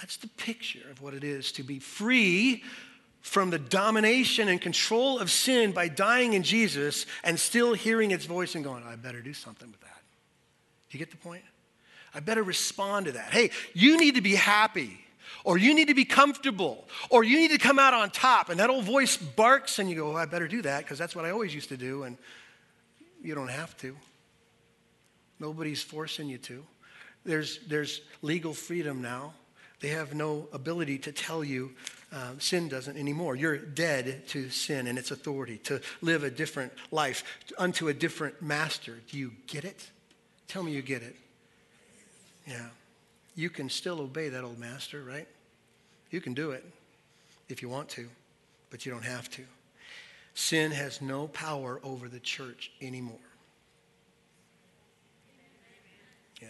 That's 0.00 0.16
the 0.16 0.28
picture 0.28 0.88
of 0.90 1.02
what 1.02 1.12
it 1.12 1.24
is 1.24 1.52
to 1.52 1.62
be 1.62 1.78
free 1.78 2.62
from 3.20 3.50
the 3.50 3.58
domination 3.58 4.48
and 4.48 4.60
control 4.60 5.18
of 5.18 5.30
sin 5.30 5.72
by 5.72 5.88
dying 5.88 6.32
in 6.32 6.42
Jesus 6.42 7.04
and 7.22 7.38
still 7.38 7.74
hearing 7.74 8.12
its 8.12 8.24
voice 8.24 8.54
and 8.54 8.64
going, 8.64 8.82
I 8.84 8.96
better 8.96 9.20
do 9.20 9.34
something 9.34 9.70
with 9.70 9.80
that. 9.80 10.00
Do 10.88 10.98
you 10.98 11.04
get 11.04 11.10
the 11.10 11.18
point? 11.18 11.42
I 12.14 12.20
better 12.20 12.42
respond 12.42 13.06
to 13.06 13.12
that. 13.12 13.32
Hey, 13.32 13.50
you 13.72 13.98
need 13.98 14.16
to 14.16 14.20
be 14.20 14.34
happy, 14.34 14.98
or 15.44 15.58
you 15.58 15.74
need 15.74 15.88
to 15.88 15.94
be 15.94 16.04
comfortable, 16.04 16.86
or 17.08 17.24
you 17.24 17.36
need 17.36 17.50
to 17.52 17.58
come 17.58 17.78
out 17.78 17.94
on 17.94 18.10
top. 18.10 18.48
And 18.48 18.60
that 18.60 18.70
old 18.70 18.84
voice 18.84 19.16
barks, 19.16 19.78
and 19.78 19.88
you 19.88 19.96
go, 19.96 20.12
oh, 20.12 20.16
I 20.16 20.24
better 20.26 20.48
do 20.48 20.62
that 20.62 20.84
because 20.84 20.98
that's 20.98 21.14
what 21.14 21.24
I 21.24 21.30
always 21.30 21.54
used 21.54 21.68
to 21.68 21.76
do. 21.76 22.02
And 22.02 22.18
you 23.22 23.34
don't 23.34 23.50
have 23.50 23.76
to. 23.78 23.96
Nobody's 25.38 25.82
forcing 25.82 26.28
you 26.28 26.38
to. 26.38 26.64
There's, 27.24 27.60
there's 27.66 28.00
legal 28.22 28.54
freedom 28.54 29.02
now. 29.02 29.34
They 29.80 29.88
have 29.88 30.14
no 30.14 30.48
ability 30.52 30.98
to 30.98 31.12
tell 31.12 31.42
you 31.42 31.72
uh, 32.12 32.32
sin 32.38 32.68
doesn't 32.68 32.96
anymore. 32.96 33.36
You're 33.36 33.56
dead 33.56 34.26
to 34.28 34.50
sin 34.50 34.86
and 34.86 34.98
its 34.98 35.10
authority, 35.10 35.58
to 35.58 35.80
live 36.02 36.24
a 36.24 36.30
different 36.30 36.72
life 36.90 37.24
unto 37.56 37.88
a 37.88 37.94
different 37.94 38.42
master. 38.42 38.98
Do 39.10 39.16
you 39.16 39.32
get 39.46 39.64
it? 39.64 39.88
Tell 40.48 40.62
me 40.62 40.72
you 40.72 40.82
get 40.82 41.02
it. 41.02 41.16
Yeah. 42.46 42.66
You 43.34 43.50
can 43.50 43.68
still 43.68 44.00
obey 44.00 44.28
that 44.28 44.44
old 44.44 44.58
master, 44.58 45.02
right? 45.02 45.28
You 46.10 46.20
can 46.20 46.34
do 46.34 46.50
it 46.50 46.64
if 47.48 47.62
you 47.62 47.68
want 47.68 47.88
to, 47.90 48.08
but 48.70 48.84
you 48.84 48.92
don't 48.92 49.04
have 49.04 49.30
to. 49.30 49.42
Sin 50.34 50.70
has 50.72 51.00
no 51.00 51.28
power 51.28 51.80
over 51.82 52.08
the 52.08 52.20
church 52.20 52.72
anymore. 52.80 53.18
Yeah. 56.40 56.48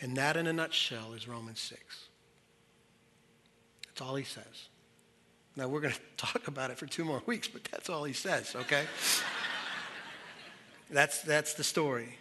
And 0.00 0.16
that, 0.16 0.36
in 0.36 0.46
a 0.46 0.52
nutshell, 0.52 1.12
is 1.14 1.26
Romans 1.28 1.60
6. 1.60 1.80
That's 3.86 4.00
all 4.00 4.14
he 4.14 4.24
says. 4.24 4.68
Now, 5.56 5.68
we're 5.68 5.80
going 5.80 5.94
to 6.16 6.16
talk 6.16 6.48
about 6.48 6.70
it 6.70 6.78
for 6.78 6.86
two 6.86 7.04
more 7.04 7.22
weeks, 7.26 7.48
but 7.48 7.64
that's 7.64 7.90
all 7.90 8.04
he 8.04 8.12
says, 8.12 8.54
okay? 8.56 8.84
that's, 10.90 11.22
that's 11.22 11.54
the 11.54 11.64
story. 11.64 12.16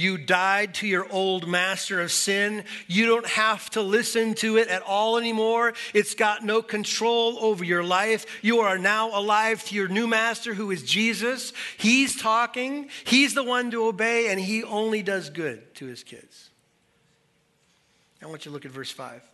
You 0.00 0.16
died 0.16 0.72
to 0.76 0.86
your 0.86 1.06
old 1.12 1.46
master 1.46 2.00
of 2.00 2.10
sin. 2.10 2.64
You 2.86 3.04
don't 3.04 3.26
have 3.26 3.68
to 3.70 3.82
listen 3.82 4.32
to 4.36 4.56
it 4.56 4.68
at 4.68 4.80
all 4.80 5.18
anymore. 5.18 5.74
It's 5.92 6.14
got 6.14 6.42
no 6.42 6.62
control 6.62 7.36
over 7.38 7.62
your 7.62 7.84
life. 7.84 8.24
You 8.40 8.60
are 8.60 8.78
now 8.78 9.14
alive 9.14 9.62
to 9.64 9.74
your 9.74 9.88
new 9.88 10.06
master 10.06 10.54
who 10.54 10.70
is 10.70 10.84
Jesus. 10.84 11.52
He's 11.76 12.18
talking, 12.18 12.88
he's 13.04 13.34
the 13.34 13.44
one 13.44 13.70
to 13.72 13.84
obey, 13.84 14.28
and 14.30 14.40
he 14.40 14.64
only 14.64 15.02
does 15.02 15.28
good 15.28 15.74
to 15.74 15.84
his 15.84 16.02
kids. 16.02 16.48
I 18.22 18.26
want 18.26 18.46
you 18.46 18.50
to 18.52 18.54
look 18.54 18.64
at 18.64 18.70
verse 18.70 18.90
5. 18.90 19.29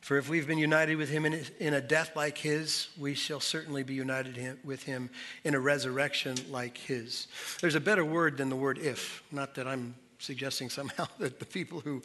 For 0.00 0.16
if 0.16 0.28
we've 0.28 0.46
been 0.46 0.58
united 0.58 0.96
with 0.96 1.10
him 1.10 1.26
in, 1.26 1.74
a 1.74 1.80
death 1.80 2.16
like 2.16 2.38
his, 2.38 2.88
we 2.98 3.14
shall 3.14 3.40
certainly 3.40 3.82
be 3.82 3.94
united 3.94 4.58
with 4.64 4.82
him 4.82 5.10
in 5.44 5.54
a 5.54 5.60
resurrection 5.60 6.36
like 6.50 6.78
his. 6.78 7.26
There's 7.60 7.74
a 7.74 7.80
better 7.80 8.04
word 8.04 8.38
than 8.38 8.48
the 8.48 8.56
word 8.56 8.78
if. 8.78 9.22
Not 9.30 9.54
that 9.56 9.68
I'm 9.68 9.94
suggesting 10.18 10.70
somehow 10.70 11.06
that 11.18 11.38
the 11.38 11.44
people 11.44 11.80
who 11.80 12.02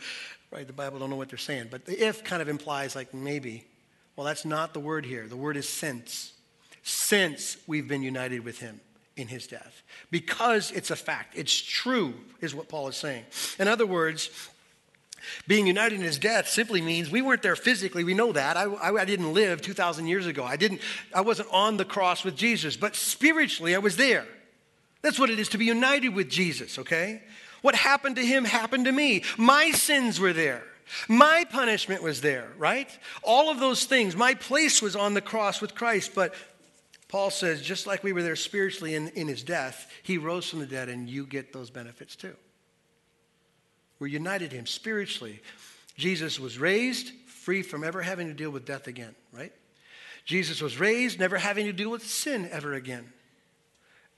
write 0.51 0.67
the 0.67 0.73
Bible 0.73 0.99
don't 0.99 1.09
know 1.09 1.15
what 1.15 1.29
they're 1.29 1.37
saying, 1.37 1.67
but 1.71 1.85
the 1.85 2.05
if 2.05 2.23
kind 2.23 2.41
of 2.41 2.49
implies 2.49 2.95
like 2.95 3.13
maybe. 3.13 3.63
Well, 4.15 4.25
that's 4.25 4.45
not 4.45 4.73
the 4.73 4.79
word 4.79 5.05
here. 5.05 5.27
The 5.27 5.35
word 5.35 5.57
is 5.57 5.67
since. 5.67 6.33
Since 6.83 7.57
we've 7.67 7.87
been 7.87 8.03
united 8.03 8.45
with 8.45 8.59
him 8.59 8.79
in 9.17 9.27
his 9.27 9.47
death. 9.47 9.81
Because 10.11 10.71
it's 10.71 10.91
a 10.91 10.95
fact. 10.95 11.33
It's 11.37 11.53
true, 11.53 12.13
is 12.41 12.53
what 12.53 12.69
Paul 12.69 12.87
is 12.87 12.95
saying. 12.95 13.25
In 13.59 13.67
other 13.67 13.85
words, 13.85 14.29
being 15.47 15.67
united 15.67 15.95
in 15.95 16.01
his 16.01 16.17
death 16.17 16.47
simply 16.47 16.81
means 16.81 17.09
we 17.09 17.21
weren't 17.21 17.41
there 17.41 17.55
physically. 17.55 18.03
We 18.03 18.13
know 18.13 18.31
that. 18.31 18.57
I, 18.57 18.63
I, 18.63 18.93
I, 19.01 19.05
didn't 19.05 19.33
live 19.33 19.61
2,000 19.61 20.07
years 20.07 20.27
ago. 20.27 20.43
I, 20.43 20.55
didn't, 20.55 20.81
I 21.13 21.21
wasn't 21.21 21.49
on 21.51 21.77
the 21.77 21.85
cross 21.85 22.23
with 22.23 22.35
Jesus, 22.35 22.75
but 22.77 22.95
spiritually 22.95 23.75
I 23.75 23.79
was 23.79 23.97
there. 23.97 24.25
That's 25.01 25.19
what 25.19 25.29
it 25.29 25.39
is 25.39 25.49
to 25.49 25.57
be 25.57 25.65
united 25.65 26.09
with 26.09 26.29
Jesus, 26.29 26.79
okay? 26.79 27.21
What 27.61 27.75
happened 27.75 28.15
to 28.17 28.25
him 28.25 28.45
happened 28.45 28.85
to 28.85 28.91
me. 28.91 29.23
My 29.37 29.71
sins 29.71 30.19
were 30.19 30.33
there. 30.33 30.63
My 31.07 31.45
punishment 31.49 32.03
was 32.03 32.21
there, 32.21 32.49
right? 32.57 32.89
All 33.23 33.49
of 33.49 33.59
those 33.59 33.85
things. 33.85 34.15
My 34.15 34.33
place 34.33 34.81
was 34.81 34.95
on 34.95 35.13
the 35.13 35.21
cross 35.21 35.61
with 35.61 35.75
Christ, 35.75 36.11
but 36.13 36.33
Paul 37.07 37.31
says, 37.31 37.61
just 37.61 37.87
like 37.87 38.03
we 38.03 38.13
were 38.13 38.23
there 38.23 38.35
spiritually 38.35 38.95
in, 38.95 39.09
in 39.09 39.27
his 39.27 39.43
death, 39.43 39.91
he 40.03 40.17
rose 40.17 40.49
from 40.49 40.59
the 40.59 40.65
dead, 40.65 40.89
and 40.89 41.09
you 41.09 41.25
get 41.25 41.53
those 41.53 41.69
benefits 41.69 42.15
too. 42.15 42.35
We're 43.99 44.07
united 44.07 44.51
to 44.51 44.57
him 44.57 44.65
spiritually. 44.65 45.41
Jesus 45.97 46.39
was 46.39 46.59
raised 46.59 47.11
free 47.25 47.61
from 47.61 47.83
ever 47.83 48.01
having 48.01 48.27
to 48.27 48.33
deal 48.33 48.49
with 48.49 48.65
death 48.65 48.87
again, 48.87 49.15
right? 49.31 49.53
Jesus 50.25 50.61
was 50.61 50.79
raised 50.79 51.19
never 51.19 51.37
having 51.37 51.67
to 51.67 51.73
deal 51.73 51.91
with 51.91 52.05
sin 52.05 52.49
ever 52.51 52.73
again. 52.73 53.05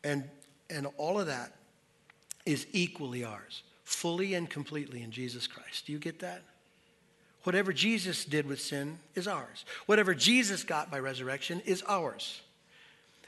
And, 0.04 0.24
and 0.70 0.88
all 0.98 1.20
of 1.20 1.28
that 1.28 1.54
is 2.46 2.66
equally 2.72 3.26
ours, 3.26 3.64
fully 3.84 4.34
and 4.34 4.50
completely 4.50 5.04
in 5.04 5.12
Jesus 5.12 5.48
Christ. 5.48 5.86
Do 5.86 5.92
you 5.92 6.00
get 6.00 6.20
that? 6.20 6.44
Whatever 7.44 7.74
Jesus 7.74 8.26
did 8.26 8.48
with 8.48 8.62
sin 8.62 9.00
is 9.16 9.28
ours. 9.28 9.66
Whatever 9.86 10.14
Jesus 10.14 10.64
got 10.64 10.90
by 10.90 11.00
resurrection 11.00 11.62
is 11.66 11.84
ours. 11.88 12.42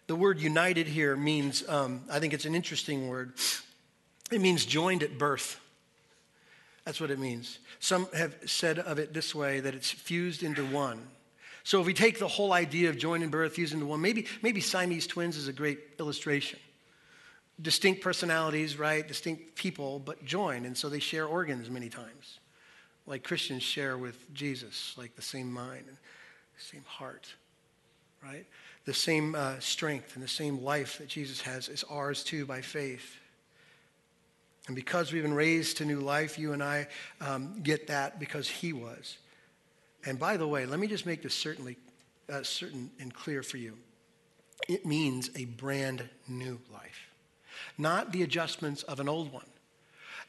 The 0.07 0.15
word 0.15 0.39
united 0.39 0.87
here 0.87 1.15
means, 1.15 1.67
um, 1.69 2.01
I 2.09 2.19
think 2.19 2.33
it's 2.33 2.45
an 2.45 2.55
interesting 2.55 3.09
word. 3.09 3.33
It 4.31 4.41
means 4.41 4.65
joined 4.65 5.03
at 5.03 5.17
birth. 5.17 5.59
That's 6.89 6.99
what 6.99 7.11
it 7.11 7.19
means. 7.19 7.59
Some 7.79 8.07
have 8.15 8.35
said 8.47 8.79
of 8.79 8.97
it 8.97 9.13
this 9.13 9.35
way 9.35 9.59
that 9.59 9.75
it's 9.75 9.91
fused 9.91 10.41
into 10.41 10.65
one. 10.65 10.99
So 11.63 11.79
if 11.79 11.85
we 11.85 11.93
take 11.93 12.17
the 12.17 12.27
whole 12.27 12.51
idea 12.51 12.89
of 12.89 12.97
joining 12.97 13.29
birth, 13.29 13.53
fused 13.53 13.75
into 13.75 13.85
one, 13.85 14.01
maybe, 14.01 14.25
maybe 14.41 14.59
Siamese 14.59 15.05
twins 15.05 15.37
is 15.37 15.47
a 15.47 15.53
great 15.53 15.77
illustration. 15.99 16.57
Distinct 17.61 18.01
personalities, 18.01 18.79
right? 18.79 19.07
Distinct 19.07 19.53
people, 19.53 19.99
but 19.99 20.25
join. 20.25 20.65
And 20.65 20.75
so 20.75 20.89
they 20.89 20.97
share 20.97 21.27
organs 21.27 21.69
many 21.69 21.89
times. 21.89 22.39
Like 23.05 23.23
Christians 23.23 23.61
share 23.61 23.95
with 23.95 24.33
Jesus, 24.33 24.95
like 24.97 25.15
the 25.15 25.21
same 25.21 25.51
mind 25.51 25.83
and 25.87 25.97
same 26.57 26.85
heart, 26.87 27.31
right? 28.23 28.47
The 28.85 28.95
same 28.95 29.35
uh, 29.35 29.59
strength 29.59 30.15
and 30.15 30.23
the 30.23 30.27
same 30.27 30.63
life 30.63 30.97
that 30.97 31.07
Jesus 31.07 31.41
has 31.41 31.69
is 31.69 31.83
ours 31.83 32.23
too 32.23 32.47
by 32.47 32.61
faith. 32.61 33.18
And 34.69 34.75
because 34.75 35.11
we've 35.11 35.23
been 35.23 35.33
raised 35.33 35.77
to 35.77 35.85
new 35.85 35.99
life, 35.99 36.37
you 36.37 36.53
and 36.53 36.61
I 36.61 36.85
um, 37.21 37.59
get 37.63 37.87
that 37.87 38.19
because 38.19 38.47
he 38.47 38.71
was. 38.71 39.17
And 40.05 40.19
by 40.19 40.37
the 40.37 40.47
way, 40.47 40.67
let 40.67 40.79
me 40.79 40.85
just 40.85 41.07
make 41.07 41.23
this 41.23 41.33
certainly 41.33 41.75
uh, 42.31 42.43
certain 42.43 42.91
and 42.99 43.11
clear 43.11 43.41
for 43.41 43.57
you. 43.57 43.75
It 44.67 44.85
means 44.85 45.31
a 45.35 45.45
brand 45.45 46.07
new 46.27 46.59
life, 46.71 47.07
not 47.79 48.11
the 48.11 48.21
adjustments 48.21 48.83
of 48.83 48.99
an 48.99 49.09
old 49.09 49.33
one, 49.33 49.47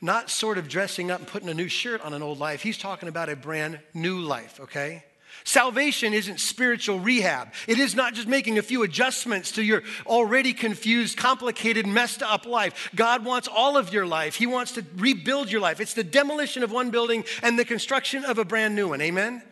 not 0.00 0.30
sort 0.30 0.56
of 0.56 0.68
dressing 0.68 1.10
up 1.10 1.18
and 1.18 1.28
putting 1.28 1.50
a 1.50 1.54
new 1.54 1.68
shirt 1.68 2.00
on 2.00 2.14
an 2.14 2.22
old 2.22 2.38
life. 2.38 2.62
He's 2.62 2.78
talking 2.78 3.10
about 3.10 3.28
a 3.28 3.36
brand 3.36 3.78
new 3.92 4.20
life, 4.20 4.58
okay? 4.58 5.04
Salvation 5.44 6.12
isn't 6.12 6.40
spiritual 6.40 7.00
rehab. 7.00 7.52
It 7.66 7.78
is 7.78 7.94
not 7.94 8.14
just 8.14 8.28
making 8.28 8.58
a 8.58 8.62
few 8.62 8.82
adjustments 8.82 9.52
to 9.52 9.62
your 9.62 9.82
already 10.06 10.52
confused, 10.52 11.16
complicated, 11.16 11.86
messed 11.86 12.22
up 12.22 12.46
life. 12.46 12.90
God 12.94 13.24
wants 13.24 13.48
all 13.48 13.76
of 13.76 13.92
your 13.92 14.06
life. 14.06 14.36
He 14.36 14.46
wants 14.46 14.72
to 14.72 14.84
rebuild 14.96 15.50
your 15.50 15.60
life. 15.60 15.80
It's 15.80 15.94
the 15.94 16.04
demolition 16.04 16.62
of 16.62 16.72
one 16.72 16.90
building 16.90 17.24
and 17.42 17.58
the 17.58 17.64
construction 17.64 18.24
of 18.24 18.38
a 18.38 18.44
brand 18.44 18.74
new 18.74 18.88
one. 18.88 19.00
Amen? 19.00 19.42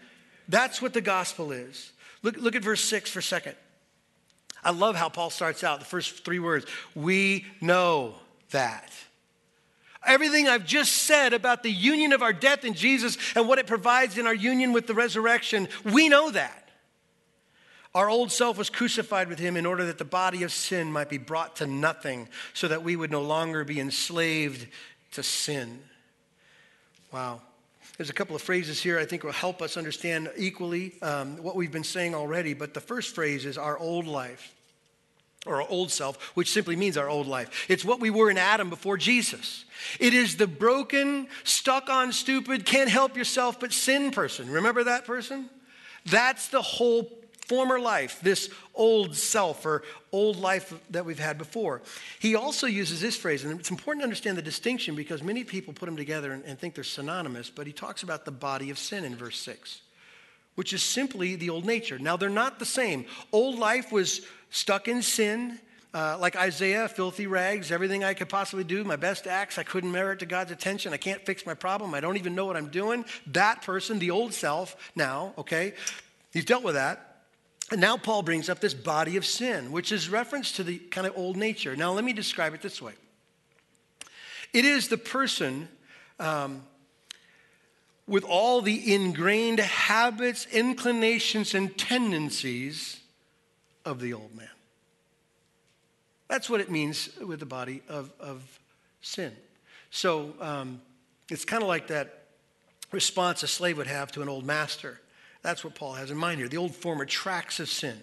That's 0.48 0.80
what 0.80 0.92
the 0.92 1.00
gospel 1.00 1.52
is. 1.52 1.92
Look, 2.22 2.36
look 2.36 2.56
at 2.56 2.62
verse 2.62 2.82
6 2.84 3.10
for 3.10 3.20
a 3.20 3.22
second. 3.22 3.54
I 4.64 4.70
love 4.70 4.96
how 4.96 5.08
Paul 5.08 5.30
starts 5.30 5.62
out 5.62 5.78
the 5.78 5.86
first 5.86 6.24
three 6.24 6.40
words. 6.40 6.66
We 6.94 7.46
know 7.60 8.14
that. 8.50 8.90
Everything 10.06 10.48
I've 10.48 10.64
just 10.64 10.92
said 10.92 11.32
about 11.32 11.62
the 11.62 11.72
union 11.72 12.12
of 12.12 12.22
our 12.22 12.32
death 12.32 12.64
in 12.64 12.74
Jesus 12.74 13.18
and 13.34 13.48
what 13.48 13.58
it 13.58 13.66
provides 13.66 14.16
in 14.16 14.26
our 14.26 14.34
union 14.34 14.72
with 14.72 14.86
the 14.86 14.94
resurrection, 14.94 15.68
we 15.84 16.08
know 16.08 16.30
that. 16.30 16.68
Our 17.94 18.08
old 18.08 18.30
self 18.30 18.58
was 18.58 18.70
crucified 18.70 19.28
with 19.28 19.38
him 19.38 19.56
in 19.56 19.66
order 19.66 19.86
that 19.86 19.98
the 19.98 20.04
body 20.04 20.44
of 20.44 20.52
sin 20.52 20.92
might 20.92 21.08
be 21.08 21.18
brought 21.18 21.56
to 21.56 21.66
nothing, 21.66 22.28
so 22.54 22.68
that 22.68 22.84
we 22.84 22.94
would 22.94 23.10
no 23.10 23.22
longer 23.22 23.64
be 23.64 23.80
enslaved 23.80 24.68
to 25.12 25.22
sin. 25.22 25.80
Wow. 27.12 27.40
There's 27.96 28.10
a 28.10 28.14
couple 28.14 28.36
of 28.36 28.42
phrases 28.42 28.80
here 28.80 28.98
I 28.98 29.04
think 29.04 29.24
will 29.24 29.32
help 29.32 29.60
us 29.60 29.76
understand 29.76 30.30
equally 30.36 31.00
um, 31.02 31.42
what 31.42 31.56
we've 31.56 31.72
been 31.72 31.82
saying 31.82 32.14
already, 32.14 32.54
but 32.54 32.72
the 32.72 32.80
first 32.80 33.14
phrase 33.14 33.44
is 33.44 33.58
our 33.58 33.76
old 33.76 34.06
life 34.06 34.54
or 35.46 35.62
our 35.62 35.68
old 35.68 35.90
self, 35.90 36.20
which 36.36 36.50
simply 36.50 36.76
means 36.76 36.96
our 36.96 37.08
old 37.08 37.26
life. 37.26 37.66
It's 37.68 37.84
what 37.84 38.00
we 38.00 38.10
were 38.10 38.30
in 38.30 38.38
Adam 38.38 38.70
before 38.70 38.96
Jesus. 38.96 39.64
It 40.00 40.14
is 40.14 40.36
the 40.36 40.46
broken, 40.46 41.28
stuck 41.44 41.88
on 41.88 42.12
stupid, 42.12 42.66
can't 42.66 42.90
help 42.90 43.16
yourself 43.16 43.60
but 43.60 43.72
sin 43.72 44.10
person. 44.10 44.50
Remember 44.50 44.84
that 44.84 45.04
person? 45.04 45.48
That's 46.04 46.48
the 46.48 46.62
whole 46.62 47.10
former 47.48 47.80
life, 47.80 48.20
this 48.20 48.50
old 48.74 49.16
self 49.16 49.64
or 49.64 49.82
old 50.12 50.36
life 50.36 50.74
that 50.90 51.06
we've 51.06 51.18
had 51.18 51.38
before. 51.38 51.80
He 52.18 52.34
also 52.34 52.66
uses 52.66 53.00
this 53.00 53.16
phrase, 53.16 53.42
and 53.42 53.58
it's 53.58 53.70
important 53.70 54.02
to 54.02 54.04
understand 54.04 54.36
the 54.36 54.42
distinction 54.42 54.94
because 54.94 55.22
many 55.22 55.44
people 55.44 55.72
put 55.72 55.86
them 55.86 55.96
together 55.96 56.32
and, 56.32 56.44
and 56.44 56.58
think 56.58 56.74
they're 56.74 56.84
synonymous, 56.84 57.48
but 57.48 57.66
he 57.66 57.72
talks 57.72 58.02
about 58.02 58.26
the 58.26 58.30
body 58.30 58.70
of 58.70 58.78
sin 58.78 59.04
in 59.04 59.16
verse 59.16 59.38
6, 59.40 59.80
which 60.58 60.72
is 60.72 60.82
simply 60.82 61.36
the 61.36 61.50
old 61.50 61.64
nature. 61.64 62.00
Now, 62.00 62.16
they're 62.16 62.28
not 62.28 62.58
the 62.58 62.64
same. 62.64 63.06
Old 63.30 63.60
life 63.60 63.92
was 63.92 64.22
stuck 64.50 64.88
in 64.88 65.02
sin. 65.02 65.60
Uh, 65.94 66.18
like 66.18 66.34
Isaiah, 66.34 66.88
filthy 66.88 67.28
rags, 67.28 67.70
everything 67.70 68.02
I 68.02 68.12
could 68.12 68.28
possibly 68.28 68.64
do, 68.64 68.82
my 68.82 68.96
best 68.96 69.28
acts, 69.28 69.56
I 69.56 69.62
couldn't 69.62 69.92
merit 69.92 70.18
to 70.18 70.26
God's 70.26 70.50
attention. 70.50 70.92
I 70.92 70.96
can't 70.96 71.24
fix 71.24 71.46
my 71.46 71.54
problem. 71.54 71.94
I 71.94 72.00
don't 72.00 72.16
even 72.16 72.34
know 72.34 72.44
what 72.44 72.56
I'm 72.56 72.70
doing. 72.70 73.04
That 73.28 73.62
person, 73.62 74.00
the 74.00 74.10
old 74.10 74.34
self, 74.34 74.74
now, 74.96 75.32
okay, 75.38 75.74
he's 76.32 76.44
dealt 76.44 76.64
with 76.64 76.74
that. 76.74 77.22
And 77.70 77.80
now 77.80 77.96
Paul 77.96 78.24
brings 78.24 78.48
up 78.48 78.58
this 78.58 78.74
body 78.74 79.16
of 79.16 79.24
sin, 79.24 79.70
which 79.70 79.92
is 79.92 80.08
reference 80.08 80.50
to 80.52 80.64
the 80.64 80.78
kind 80.78 81.06
of 81.06 81.16
old 81.16 81.36
nature. 81.36 81.76
Now, 81.76 81.92
let 81.92 82.02
me 82.02 82.12
describe 82.12 82.52
it 82.52 82.62
this 82.62 82.82
way 82.82 82.94
it 84.52 84.64
is 84.64 84.88
the 84.88 84.98
person 84.98 85.68
um, 86.18 86.64
with 88.08 88.24
all 88.24 88.62
the 88.62 88.94
ingrained 88.94 89.60
habits, 89.60 90.46
inclinations, 90.50 91.54
and 91.54 91.76
tendencies 91.76 93.00
of 93.84 94.00
the 94.00 94.14
old 94.14 94.34
man. 94.34 94.48
That's 96.26 96.50
what 96.50 96.60
it 96.60 96.70
means 96.70 97.10
with 97.24 97.38
the 97.38 97.46
body 97.46 97.82
of, 97.88 98.10
of 98.18 98.42
sin. 99.02 99.32
So 99.90 100.34
um, 100.40 100.80
it's 101.30 101.44
kind 101.44 101.62
of 101.62 101.68
like 101.68 101.88
that 101.88 102.24
response 102.90 103.42
a 103.42 103.46
slave 103.46 103.76
would 103.76 103.86
have 103.86 104.10
to 104.12 104.22
an 104.22 104.28
old 104.28 104.44
master. 104.44 105.00
That's 105.42 105.62
what 105.62 105.74
Paul 105.74 105.92
has 105.94 106.10
in 106.10 106.16
mind 106.16 106.38
here 106.38 106.48
the 106.48 106.56
old 106.56 106.74
former 106.74 107.04
tracks 107.04 107.60
of 107.60 107.68
sin. 107.68 107.98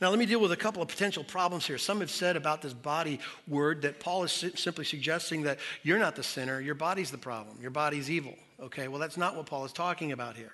Now, 0.00 0.10
let 0.10 0.18
me 0.18 0.26
deal 0.26 0.40
with 0.40 0.52
a 0.52 0.56
couple 0.56 0.82
of 0.82 0.88
potential 0.88 1.24
problems 1.24 1.66
here. 1.66 1.78
Some 1.78 2.00
have 2.00 2.10
said 2.10 2.36
about 2.36 2.60
this 2.60 2.74
body 2.74 3.20
word 3.46 3.82
that 3.82 4.00
Paul 4.00 4.24
is 4.24 4.32
simply 4.32 4.84
suggesting 4.84 5.42
that 5.42 5.58
you're 5.82 5.98
not 5.98 6.16
the 6.16 6.22
sinner, 6.22 6.60
your 6.60 6.74
body's 6.74 7.10
the 7.10 7.18
problem, 7.18 7.56
your 7.62 7.70
body's 7.70 8.10
evil. 8.10 8.34
Okay, 8.60 8.88
well, 8.88 9.00
that's 9.00 9.16
not 9.16 9.36
what 9.36 9.46
Paul 9.46 9.64
is 9.64 9.72
talking 9.72 10.12
about 10.12 10.36
here. 10.36 10.52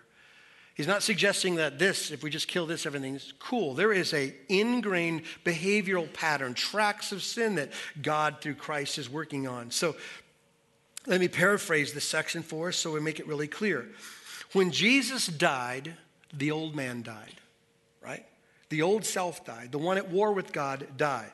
He's 0.74 0.86
not 0.86 1.02
suggesting 1.02 1.56
that 1.56 1.78
this, 1.78 2.10
if 2.10 2.22
we 2.22 2.30
just 2.30 2.48
kill 2.48 2.66
this, 2.66 2.86
everything's 2.86 3.34
cool. 3.38 3.74
There 3.74 3.92
is 3.92 4.14
a 4.14 4.34
ingrained 4.48 5.22
behavioral 5.44 6.10
pattern, 6.12 6.54
tracks 6.54 7.12
of 7.12 7.22
sin 7.22 7.56
that 7.56 7.70
God 8.00 8.40
through 8.40 8.54
Christ 8.54 8.98
is 8.98 9.10
working 9.10 9.46
on. 9.46 9.70
So 9.70 9.94
let 11.06 11.20
me 11.20 11.28
paraphrase 11.28 11.92
this 11.92 12.08
section 12.08 12.42
for 12.42 12.68
us 12.68 12.76
so 12.76 12.92
we 12.92 13.00
make 13.00 13.20
it 13.20 13.26
really 13.26 13.48
clear. 13.48 13.86
When 14.52 14.70
Jesus 14.70 15.26
died, 15.26 15.94
the 16.32 16.50
old 16.50 16.74
man 16.74 17.02
died, 17.02 17.34
right? 18.02 18.24
The 18.70 18.82
old 18.82 19.04
self 19.04 19.44
died. 19.44 19.72
The 19.72 19.78
one 19.78 19.98
at 19.98 20.10
war 20.10 20.32
with 20.32 20.52
God 20.52 20.86
died. 20.96 21.32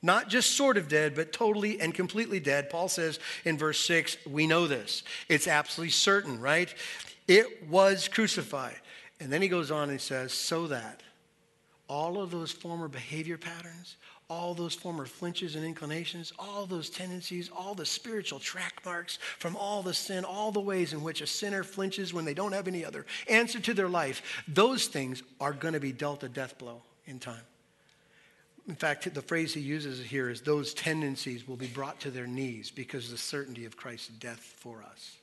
Not 0.00 0.28
just 0.28 0.52
sort 0.52 0.76
of 0.76 0.88
dead, 0.88 1.14
but 1.14 1.32
totally 1.32 1.80
and 1.80 1.92
completely 1.92 2.38
dead. 2.38 2.70
Paul 2.70 2.88
says 2.88 3.18
in 3.44 3.58
verse 3.58 3.80
6, 3.80 4.16
we 4.26 4.46
know 4.46 4.66
this. 4.66 5.02
It's 5.28 5.48
absolutely 5.48 5.90
certain, 5.90 6.40
right? 6.40 6.72
It 7.26 7.68
was 7.68 8.08
crucified. 8.08 8.76
And 9.20 9.32
then 9.32 9.42
he 9.42 9.48
goes 9.48 9.70
on 9.70 9.90
and 9.90 10.00
says, 10.00 10.32
so 10.32 10.68
that 10.68 11.02
all 11.88 12.20
of 12.20 12.30
those 12.30 12.52
former 12.52 12.86
behavior 12.86 13.38
patterns, 13.38 13.96
all 14.30 14.54
those 14.54 14.74
former 14.74 15.06
flinches 15.06 15.56
and 15.56 15.64
inclinations, 15.64 16.32
all 16.38 16.66
those 16.66 16.90
tendencies, 16.90 17.50
all 17.50 17.74
the 17.74 17.86
spiritual 17.86 18.38
track 18.38 18.74
marks 18.84 19.18
from 19.38 19.56
all 19.56 19.82
the 19.82 19.94
sin, 19.94 20.24
all 20.24 20.52
the 20.52 20.60
ways 20.60 20.92
in 20.92 21.02
which 21.02 21.22
a 21.22 21.26
sinner 21.26 21.64
flinches 21.64 22.12
when 22.12 22.26
they 22.26 22.34
don't 22.34 22.52
have 22.52 22.68
any 22.68 22.84
other 22.84 23.06
answer 23.28 23.58
to 23.58 23.72
their 23.72 23.88
life, 23.88 24.44
those 24.46 24.86
things 24.86 25.22
are 25.40 25.54
going 25.54 25.74
to 25.74 25.80
be 25.80 25.92
dealt 25.92 26.22
a 26.22 26.28
death 26.28 26.58
blow 26.58 26.82
in 27.06 27.18
time. 27.18 27.40
In 28.68 28.74
fact, 28.74 29.12
the 29.12 29.22
phrase 29.22 29.54
he 29.54 29.60
uses 29.60 30.04
here 30.04 30.28
is 30.28 30.42
those 30.42 30.74
tendencies 30.74 31.48
will 31.48 31.56
be 31.56 31.66
brought 31.66 31.98
to 32.00 32.10
their 32.10 32.26
knees 32.26 32.70
because 32.70 33.06
of 33.06 33.12
the 33.12 33.16
certainty 33.16 33.64
of 33.64 33.78
Christ's 33.78 34.08
death 34.08 34.40
for 34.58 34.82
us. 34.82 35.16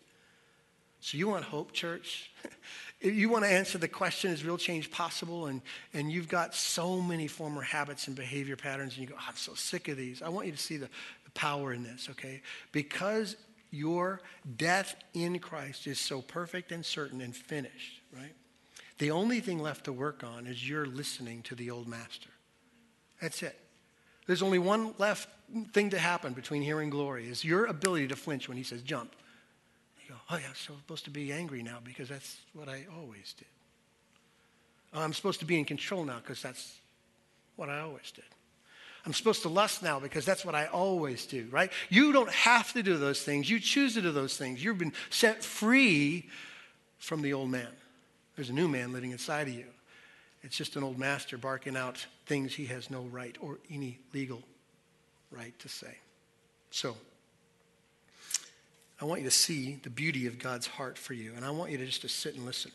So, 1.00 1.20
you 1.20 1.28
want 1.28 1.46
hope, 1.46 1.72
church? 1.72 2.32
you 3.02 3.30
want 3.30 3.44
to 3.44 3.52
answer 3.52 3.78
the 3.78 3.88
question, 3.88 4.32
is 4.32 4.44
real 4.44 4.58
change 4.58 4.90
possible? 4.90 5.46
And, 5.46 5.62
and 5.94 6.12
you've 6.12 6.28
got 6.28 6.56
so 6.56 7.00
many 7.00 7.28
former 7.28 7.62
habits 7.62 8.08
and 8.08 8.16
behavior 8.16 8.56
patterns, 8.56 8.94
and 8.94 9.02
you 9.04 9.10
go, 9.10 9.16
oh, 9.16 9.26
I'm 9.28 9.36
so 9.36 9.54
sick 9.54 9.88
of 9.90 9.98
these. 9.98 10.24
I 10.24 10.30
want 10.30 10.48
you 10.48 10.54
to 10.54 10.58
see 10.58 10.78
the, 10.78 10.90
the 11.24 11.32
power 11.36 11.72
in 11.72 11.84
this, 11.84 12.08
okay? 12.10 12.42
Because 12.72 13.36
your 13.70 14.22
death 14.58 14.96
in 15.14 15.38
Christ 15.38 15.86
is 15.86 16.00
so 16.00 16.24
perfect 16.24 16.72
and 16.72 16.84
certain 16.84 17.22
and 17.22 17.36
finished, 17.36 18.02
right? 18.12 18.34
The 18.98 19.12
only 19.12 19.40
thing 19.40 19.60
left 19.60 19.86
to 19.86 19.94
work 19.94 20.24
on 20.24 20.48
is 20.48 20.68
you're 20.68 20.88
listening 20.88 21.44
to 21.44 21.54
the 21.54 21.70
old 21.70 21.88
master. 21.88 22.30
That's 23.22 23.42
it. 23.44 23.58
There's 24.28 24.42
only 24.42 24.60
one 24.60 24.94
left 24.98 25.30
thing 25.72 25.92
to 25.92 26.00
happen 26.00 26.34
between 26.34 26.62
here 26.62 26.82
and 26.82 26.92
glory 26.92 27.28
is 27.28 27.46
your 27.46 27.66
ability 27.66 28.08
to 28.08 28.16
flinch 28.16 28.48
when 28.48 28.58
he 28.58 28.64
says 28.64 28.82
jump 28.82 29.12
You 30.04 30.16
go, 30.16 30.16
oh, 30.32 30.38
yeah, 30.38 30.48
I'm 30.48 30.56
supposed 30.56 31.06
to 31.06 31.12
be 31.12 31.32
angry 31.32 31.62
now 31.62 31.78
because 31.84 32.10
that's 32.10 32.38
what 32.54 32.68
I 32.68 32.86
always 32.98 33.34
did. 33.38 33.48
Oh, 34.94 35.02
I'm 35.02 35.14
supposed 35.14 35.40
to 35.42 35.46
be 35.46 35.60
in 35.60 35.66
control 35.66 36.04
now 36.04 36.18
because 36.20 36.42
that's 36.42 36.78
what 37.56 37.70
I 37.70 37.80
always 37.82 38.12
did. 38.12 38.26
I'm 39.06 39.14
supposed 39.14 39.44
to 39.44 39.50
lust 39.50 39.84
now 39.84 40.00
because 40.00 40.26
that's 40.26 40.44
what 40.44 40.56
I 40.56 40.66
always 40.66 41.28
do, 41.28 41.48
right? 41.52 41.72
You 41.90 42.12
don't 42.12 42.32
have 42.32 42.74
to 42.74 42.82
do 42.82 42.98
those 42.98 43.22
things. 43.22 43.50
You 43.50 43.60
choose 43.60 43.94
to 43.94 44.02
do 44.02 44.12
those 44.12 44.36
things. 44.36 44.64
You've 44.64 44.80
been 44.80 44.94
set 45.12 45.44
free 45.44 46.28
from 46.98 47.22
the 47.22 47.34
old 47.34 47.52
man. 47.52 47.68
There's 48.36 48.50
a 48.50 48.54
new 48.54 48.68
man 48.68 48.94
living 48.94 49.12
inside 49.12 49.48
of 49.48 49.54
you. 49.54 49.66
It's 50.46 50.56
just 50.56 50.76
an 50.76 50.84
old 50.84 51.00
master 51.00 51.40
barking 51.40 51.76
out 51.76 52.06
things 52.28 52.54
he 52.54 52.68
has 52.68 52.92
no 52.92 53.02
right 53.02 53.36
or 53.42 53.58
any 53.72 53.98
legal 54.14 54.44
right 55.32 55.58
to 55.58 55.68
say. 55.68 55.98
So, 56.70 56.96
I 59.02 59.06
want 59.06 59.22
you 59.22 59.28
to 59.28 59.36
see 59.36 59.80
the 59.82 59.90
beauty 59.90 60.28
of 60.28 60.38
God's 60.38 60.68
heart 60.68 61.00
for 61.00 61.14
you, 61.14 61.34
and 61.36 61.44
I 61.44 61.50
want 61.50 61.72
you 61.72 61.80
to 61.80 61.86
just 61.86 62.02
to 62.02 62.10
sit 62.10 62.36
and 62.36 62.46
listen. 62.46 62.72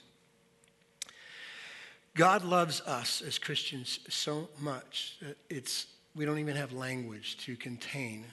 God 2.17 2.45
loves 2.45 2.81
us 2.83 3.23
as 3.23 3.39
Christians 3.39 4.01
so 4.09 4.49
much 4.59 5.17
that 5.23 5.39
it's 5.49 5.87
we 6.17 6.25
don't 6.25 6.41
even 6.41 6.57
have 6.57 6.73
language 6.73 7.37
to 7.45 7.55
contain 7.55 8.27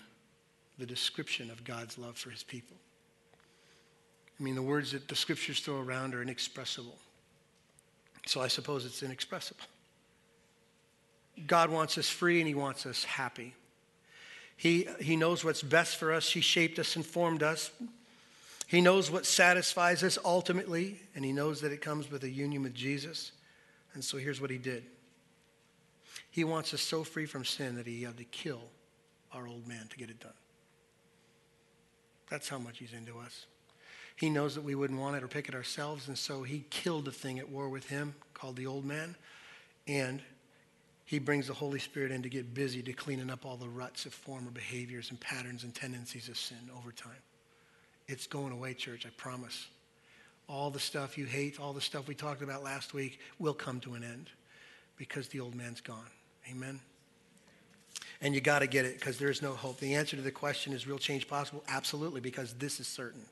the 0.80 0.86
description 0.86 1.52
of 1.52 1.63
God's 1.63 2.00
love 2.00 2.17
for 2.17 2.32
his 2.32 2.41
people. 2.41 2.76
I 4.39 4.43
mean, 4.43 4.56
the 4.56 4.63
words 4.63 4.93
that 4.93 5.08
the 5.08 5.15
scriptures 5.15 5.60
throw 5.60 5.80
around 5.80 6.15
are 6.15 6.23
inexpressible. 6.23 6.97
So 8.28 8.42
I 8.42 8.48
suppose 8.48 8.86
it's 8.86 9.02
inexpressible. 9.04 9.63
God 11.46 11.70
wants 11.70 11.98
us 11.98 12.10
free 12.10 12.40
and 12.40 12.48
he 12.48 12.56
wants 12.56 12.86
us 12.86 13.04
happy. 13.04 13.54
He, 14.56 14.88
he 15.00 15.16
knows 15.16 15.44
what's 15.46 15.62
best 15.62 15.98
for 15.98 16.12
us. 16.12 16.32
He 16.32 16.42
shaped 16.42 16.80
us 16.80 16.96
and 16.96 17.06
formed 17.06 17.44
us. 17.44 17.72
He 18.68 18.82
knows 18.82 19.10
what 19.10 19.26
satisfies 19.26 20.04
us 20.04 20.18
ultimately, 20.26 21.00
and 21.16 21.24
He 21.24 21.32
knows 21.32 21.62
that 21.62 21.72
it 21.72 21.82
comes 21.82 22.12
with 22.12 22.24
a 22.24 22.30
union 22.30 22.63
with 22.63 22.74
Jesus. 22.74 23.32
And 23.94 24.04
so 24.04 24.18
here's 24.18 24.42
what 24.42 24.50
He 24.50 24.58
did 24.58 24.84
He 26.30 26.44
wants 26.44 26.74
us 26.74 26.82
so 26.82 27.04
free 27.04 27.26
from 27.26 27.46
sin 27.46 27.76
that 27.76 27.88
He 27.88 28.04
had 28.04 28.18
to 28.18 28.26
kill 28.26 28.62
our 29.32 29.48
old 29.48 29.68
man 29.68 29.88
to 29.90 29.98
get 29.98 30.10
it 30.10 30.20
done. 30.20 30.34
That's 32.30 32.50
how 32.50 32.58
much 32.58 32.80
He's 32.80 32.92
into 32.92 33.18
us. 33.20 33.46
He 34.18 34.30
knows 34.30 34.56
that 34.56 34.64
we 34.64 34.76
wouldn't 34.76 35.00
want 35.00 35.16
it 35.16 35.24
or 35.24 35.30
pick 35.30 35.48
it 35.48 35.56
ourselves, 35.56 36.10
and 36.10 36.18
so 36.18 36.44
He 36.44 36.66
killed 36.70 37.06
the 37.06 37.12
thing 37.12 37.40
at 37.40 37.50
war 37.50 37.70
with 37.70 37.88
Him 37.88 38.14
called 38.34 38.58
the 38.58 38.68
old 38.68 38.84
man, 38.84 39.16
and 39.88 40.22
he 41.08 41.20
brings 41.20 41.48
the 41.48 41.54
Holy 41.54 41.80
Spirit 41.80 42.12
in 42.12 42.22
to 42.24 42.30
get 42.30 42.54
busy 42.54 42.82
to 42.84 42.92
cleaning 42.92 43.30
up 43.30 43.46
all 43.46 43.56
the 43.56 43.70
ruts 43.70 44.06
of 44.06 44.14
former 44.14 44.52
behaviors 44.52 45.10
and 45.10 45.18
patterns 45.22 45.64
and 45.64 45.74
tendencies 45.74 46.28
of 46.28 46.38
sin 46.38 46.58
over 46.78 46.92
time. 46.92 47.24
It's 48.10 48.28
going 48.28 48.52
away, 48.52 48.74
church, 48.74 49.06
I 49.06 49.10
promise. 49.16 49.68
All 50.50 50.70
the 50.70 50.82
stuff 50.82 51.18
you 51.18 51.24
hate, 51.24 51.62
all 51.62 51.72
the 51.72 51.80
stuff 51.80 52.10
we 52.10 52.14
talked 52.14 52.42
about 52.42 52.62
last 52.62 52.94
week 52.94 53.22
will 53.40 53.54
come 53.54 53.80
to 53.82 53.94
an 53.94 54.04
end 54.04 54.30
because 54.98 55.30
the 55.30 55.40
old 55.40 55.56
man's 55.56 55.80
gone. 55.80 56.10
Amen? 56.52 56.82
And 58.20 58.36
you 58.36 58.42
got 58.42 58.60
to 58.60 58.68
get 58.68 58.84
it 58.84 59.00
because 59.00 59.18
there's 59.18 59.42
no 59.42 59.54
hope. 59.54 59.80
The 59.80 59.96
answer 59.96 60.18
to 60.18 60.22
the 60.22 60.30
question 60.30 60.74
is 60.74 60.86
real 60.86 60.98
change 60.98 61.26
possible? 61.30 61.64
Absolutely, 61.70 62.20
because 62.20 62.54
this 62.56 62.82
is 62.82 62.88
certain. 62.88 63.24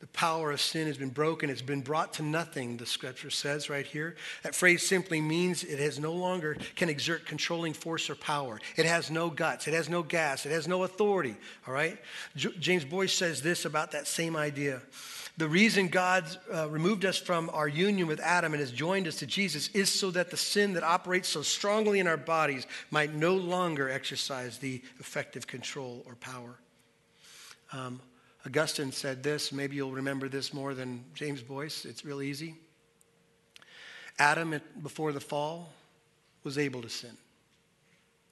The 0.00 0.06
power 0.08 0.52
of 0.52 0.60
sin 0.60 0.86
has 0.86 0.96
been 0.96 1.10
broken. 1.10 1.50
It's 1.50 1.60
been 1.60 1.80
brought 1.80 2.12
to 2.14 2.22
nothing, 2.22 2.76
the 2.76 2.86
scripture 2.86 3.30
says 3.30 3.68
right 3.68 3.84
here. 3.84 4.14
That 4.44 4.54
phrase 4.54 4.86
simply 4.86 5.20
means 5.20 5.64
it 5.64 5.80
has 5.80 5.98
no 5.98 6.12
longer 6.12 6.56
can 6.76 6.88
exert 6.88 7.26
controlling 7.26 7.72
force 7.72 8.08
or 8.08 8.14
power. 8.14 8.60
It 8.76 8.86
has 8.86 9.10
no 9.10 9.28
guts. 9.28 9.66
It 9.66 9.74
has 9.74 9.88
no 9.88 10.04
gas. 10.04 10.46
It 10.46 10.52
has 10.52 10.68
no 10.68 10.84
authority. 10.84 11.34
All 11.66 11.74
right? 11.74 11.98
J- 12.36 12.54
James 12.60 12.84
Boice 12.84 13.12
says 13.12 13.42
this 13.42 13.64
about 13.64 13.90
that 13.90 14.06
same 14.06 14.36
idea. 14.36 14.82
The 15.36 15.48
reason 15.48 15.88
God 15.88 16.24
uh, 16.52 16.68
removed 16.68 17.04
us 17.04 17.16
from 17.16 17.50
our 17.52 17.68
union 17.68 18.06
with 18.06 18.20
Adam 18.20 18.52
and 18.52 18.60
has 18.60 18.72
joined 18.72 19.08
us 19.08 19.16
to 19.16 19.26
Jesus 19.26 19.68
is 19.68 19.88
so 19.88 20.12
that 20.12 20.30
the 20.30 20.36
sin 20.36 20.74
that 20.74 20.84
operates 20.84 21.28
so 21.28 21.42
strongly 21.42 21.98
in 21.98 22.06
our 22.06 22.16
bodies 22.16 22.66
might 22.92 23.14
no 23.14 23.34
longer 23.34 23.88
exercise 23.88 24.58
the 24.58 24.80
effective 25.00 25.48
control 25.48 26.04
or 26.06 26.14
power. 26.16 26.58
Um, 27.72 28.00
Augustine 28.48 28.92
said 28.92 29.22
this, 29.22 29.52
maybe 29.52 29.76
you'll 29.76 29.92
remember 29.92 30.26
this 30.26 30.54
more 30.54 30.72
than 30.72 31.04
James 31.12 31.42
Boice, 31.42 31.84
It's 31.84 32.02
real 32.02 32.22
easy. 32.22 32.54
Adam, 34.18 34.58
before 34.82 35.12
the 35.12 35.20
fall, 35.20 35.70
was 36.44 36.56
able 36.56 36.80
to 36.80 36.88
sin, 36.88 37.14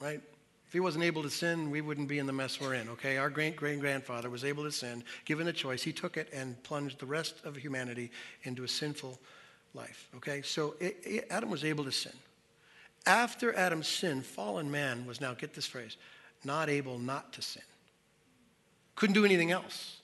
right? 0.00 0.22
If 0.66 0.72
he 0.72 0.80
wasn't 0.80 1.04
able 1.04 1.22
to 1.22 1.28
sin, 1.28 1.70
we 1.70 1.82
wouldn't 1.82 2.08
be 2.08 2.18
in 2.18 2.24
the 2.24 2.32
mess 2.32 2.58
we're 2.58 2.72
in, 2.72 2.88
okay? 2.88 3.18
Our 3.18 3.28
great 3.28 3.56
great 3.56 3.78
grandfather 3.78 4.30
was 4.30 4.42
able 4.42 4.64
to 4.64 4.72
sin. 4.72 5.04
Given 5.26 5.44
the 5.44 5.52
choice, 5.52 5.82
he 5.82 5.92
took 5.92 6.16
it 6.16 6.30
and 6.32 6.60
plunged 6.62 6.98
the 6.98 7.06
rest 7.06 7.44
of 7.44 7.54
humanity 7.54 8.10
into 8.44 8.64
a 8.64 8.68
sinful 8.68 9.20
life, 9.74 10.08
okay? 10.16 10.40
So 10.40 10.76
it, 10.80 10.96
it- 11.04 11.26
Adam 11.30 11.50
was 11.50 11.62
able 11.62 11.84
to 11.84 11.92
sin. 11.92 12.14
After 13.04 13.54
Adam's 13.54 13.86
sin, 13.86 14.22
fallen 14.22 14.70
man 14.70 15.04
was 15.04 15.20
now, 15.20 15.34
get 15.34 15.52
this 15.52 15.66
phrase, 15.66 15.98
not 16.42 16.70
able 16.70 16.98
not 16.98 17.34
to 17.34 17.42
sin. 17.42 17.62
Couldn't 18.94 19.14
do 19.14 19.26
anything 19.26 19.50
else. 19.50 20.00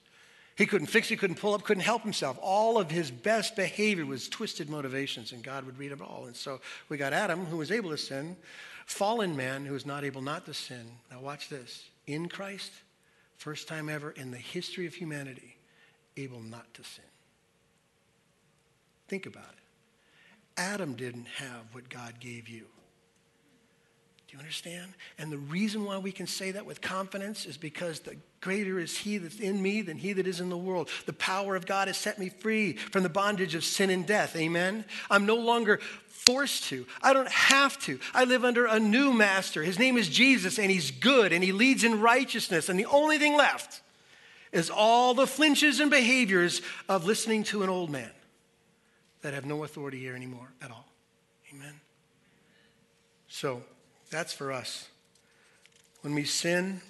He 0.57 0.67
couldn't 0.67 0.89
fix, 0.89 1.09
he 1.09 1.17
couldn't 1.17 1.37
pull 1.37 1.55
up, 1.55 1.63
couldn't 1.63 1.83
help 1.83 2.03
himself. 2.03 2.39
All 2.43 2.79
of 2.79 2.91
his 2.91 3.11
best 3.11 3.57
behavior 3.57 4.05
was 4.05 4.29
twisted 4.29 4.69
motivations, 4.69 5.33
and 5.33 5.43
God 5.43 5.65
would 5.65 5.79
read 5.79 5.93
them 5.93 6.03
all. 6.03 6.27
And 6.27 6.37
so 6.37 6.61
we 6.89 6.99
got 6.99 7.13
Adam, 7.13 7.47
who 7.47 7.57
was 7.57 7.73
able 7.73 7.91
to 7.91 7.99
sin, 7.99 8.37
fallen 8.85 9.35
man 9.35 9.65
who 9.65 9.75
is 9.75 9.87
not 9.87 10.05
able 10.05 10.21
not 10.21 10.45
to 10.47 10.55
sin. 10.55 10.85
Now, 11.11 11.21
watch 11.21 11.49
this. 11.49 11.89
In 12.07 12.29
Christ, 12.29 12.73
first 13.39 13.67
time 13.67 13.89
ever 13.89 14.11
in 14.11 14.31
the 14.31 14.37
history 14.37 14.87
of 14.87 14.95
humanity, 14.95 15.57
able 16.17 16.41
not 16.41 16.73
to 16.75 16.85
sin. 16.85 17.05
Think 19.09 19.27
about 19.27 19.45
it. 19.45 19.63
Adam 20.59 20.95
didn't 20.95 21.27
have 21.37 21.63
what 21.73 21.89
God 21.89 22.21
gave 22.21 22.49
you. 22.49 22.67
You 24.33 24.39
understand? 24.39 24.95
And 25.19 25.31
the 25.31 25.37
reason 25.37 25.85
why 25.85 25.99
we 25.99 26.11
can 26.11 26.27
say 26.27 26.53
that 26.53 26.65
with 26.65 26.81
confidence 26.81 27.45
is 27.45 27.59
because 27.59 28.01
the 28.01 28.17
greater 28.41 28.79
is 28.79 28.97
he 28.97 29.19
that's 29.19 29.39
in 29.39 29.61
me 29.61 29.83
than 29.83 29.99
he 29.99 30.15
that 30.15 30.27
is 30.27 30.41
in 30.41 30.49
the 30.49 30.57
world. 30.57 30.89
The 31.05 31.13
power 31.13 31.55
of 31.55 31.67
God 31.67 31.89
has 31.89 31.99
set 31.99 32.19
me 32.19 32.31
free 32.31 32.73
from 32.73 33.03
the 33.03 33.11
bondage 33.11 33.55
of 33.55 33.63
sin 33.63 33.91
and 33.91 34.07
death. 34.07 34.35
Amen. 34.35 34.87
I'm 35.11 35.27
no 35.27 35.37
longer 35.37 35.81
forced 36.09 36.65
to. 36.65 36.87
I 37.03 37.13
don't 37.13 37.29
have 37.29 37.79
to. 37.81 38.01
I 38.15 38.25
live 38.25 38.43
under 38.43 38.65
a 38.65 38.81
new 38.81 39.13
master. 39.13 39.63
His 39.63 39.79
name 39.79 39.99
is 39.99 40.09
Jesus 40.09 40.59
and 40.59 40.71
he's 40.71 40.91
good 40.91 41.35
and 41.35 41.45
he 41.45 41.53
leads 41.53 41.85
in 41.85 42.01
righteousness. 42.01 42.71
And 42.71 42.79
the 42.79 42.87
only 42.87 43.19
thing 43.19 43.37
left 43.37 43.83
is 44.51 44.71
all 44.71 45.13
the 45.13 45.27
flinches 45.27 45.79
and 45.79 45.91
behaviors 45.91 46.63
of 46.89 47.05
listening 47.05 47.45
to 47.45 47.65
an 47.65 47.69
old 47.69 47.91
man 47.91 48.11
that 49.21 49.35
have 49.35 49.45
no 49.45 49.63
authority 49.65 49.99
here 49.99 50.17
anymore 50.17 50.49
at 50.63 50.71
all. 50.71 50.89
Amen. 51.53 51.75
So, 53.29 53.63
that's 54.13 54.33
for 54.33 54.53
us. 54.53 54.89
When 56.03 56.15
we 56.15 56.25
sin, 56.25 56.81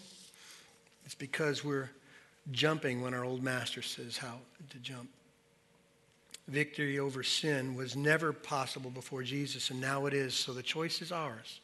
it's 1.07 1.15
because 1.15 1.65
we're 1.65 1.89
jumping 2.51 3.01
when 3.01 3.15
our 3.15 3.25
old 3.25 3.43
master 3.43 3.81
says 3.81 4.17
how 4.19 4.41
to 4.71 4.79
jump. 4.79 5.09
Victory 6.49 6.99
over 6.99 7.23
sin 7.23 7.77
was 7.77 7.95
never 7.95 8.33
possible 8.33 8.91
before 8.91 9.23
Jesus, 9.23 9.71
and 9.71 9.81
now 9.81 10.07
it 10.07 10.15
is, 10.15 10.35
so 10.35 10.53
the 10.53 10.63
choice 10.63 11.01
is 11.01 11.13
ours. 11.13 11.61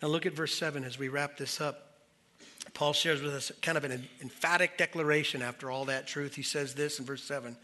Now, 0.00 0.08
look 0.08 0.24
at 0.24 0.32
verse 0.32 0.54
7 0.54 0.82
as 0.82 0.98
we 0.98 1.08
wrap 1.08 1.36
this 1.36 1.60
up. 1.60 1.98
Paul 2.72 2.94
shares 2.94 3.20
with 3.20 3.34
us 3.34 3.52
kind 3.60 3.76
of 3.76 3.84
an 3.84 4.08
emphatic 4.22 4.78
declaration 4.78 5.42
after 5.42 5.70
all 5.70 5.84
that 5.86 6.06
truth. 6.06 6.34
He 6.34 6.42
says 6.42 6.74
this 6.74 6.98
in 6.98 7.04
verse 7.04 7.22
7 7.22 7.54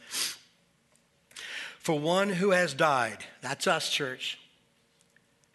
For 1.78 1.98
one 1.98 2.28
who 2.28 2.50
has 2.50 2.74
died, 2.74 3.24
that's 3.40 3.66
us, 3.66 3.88
church 3.88 4.38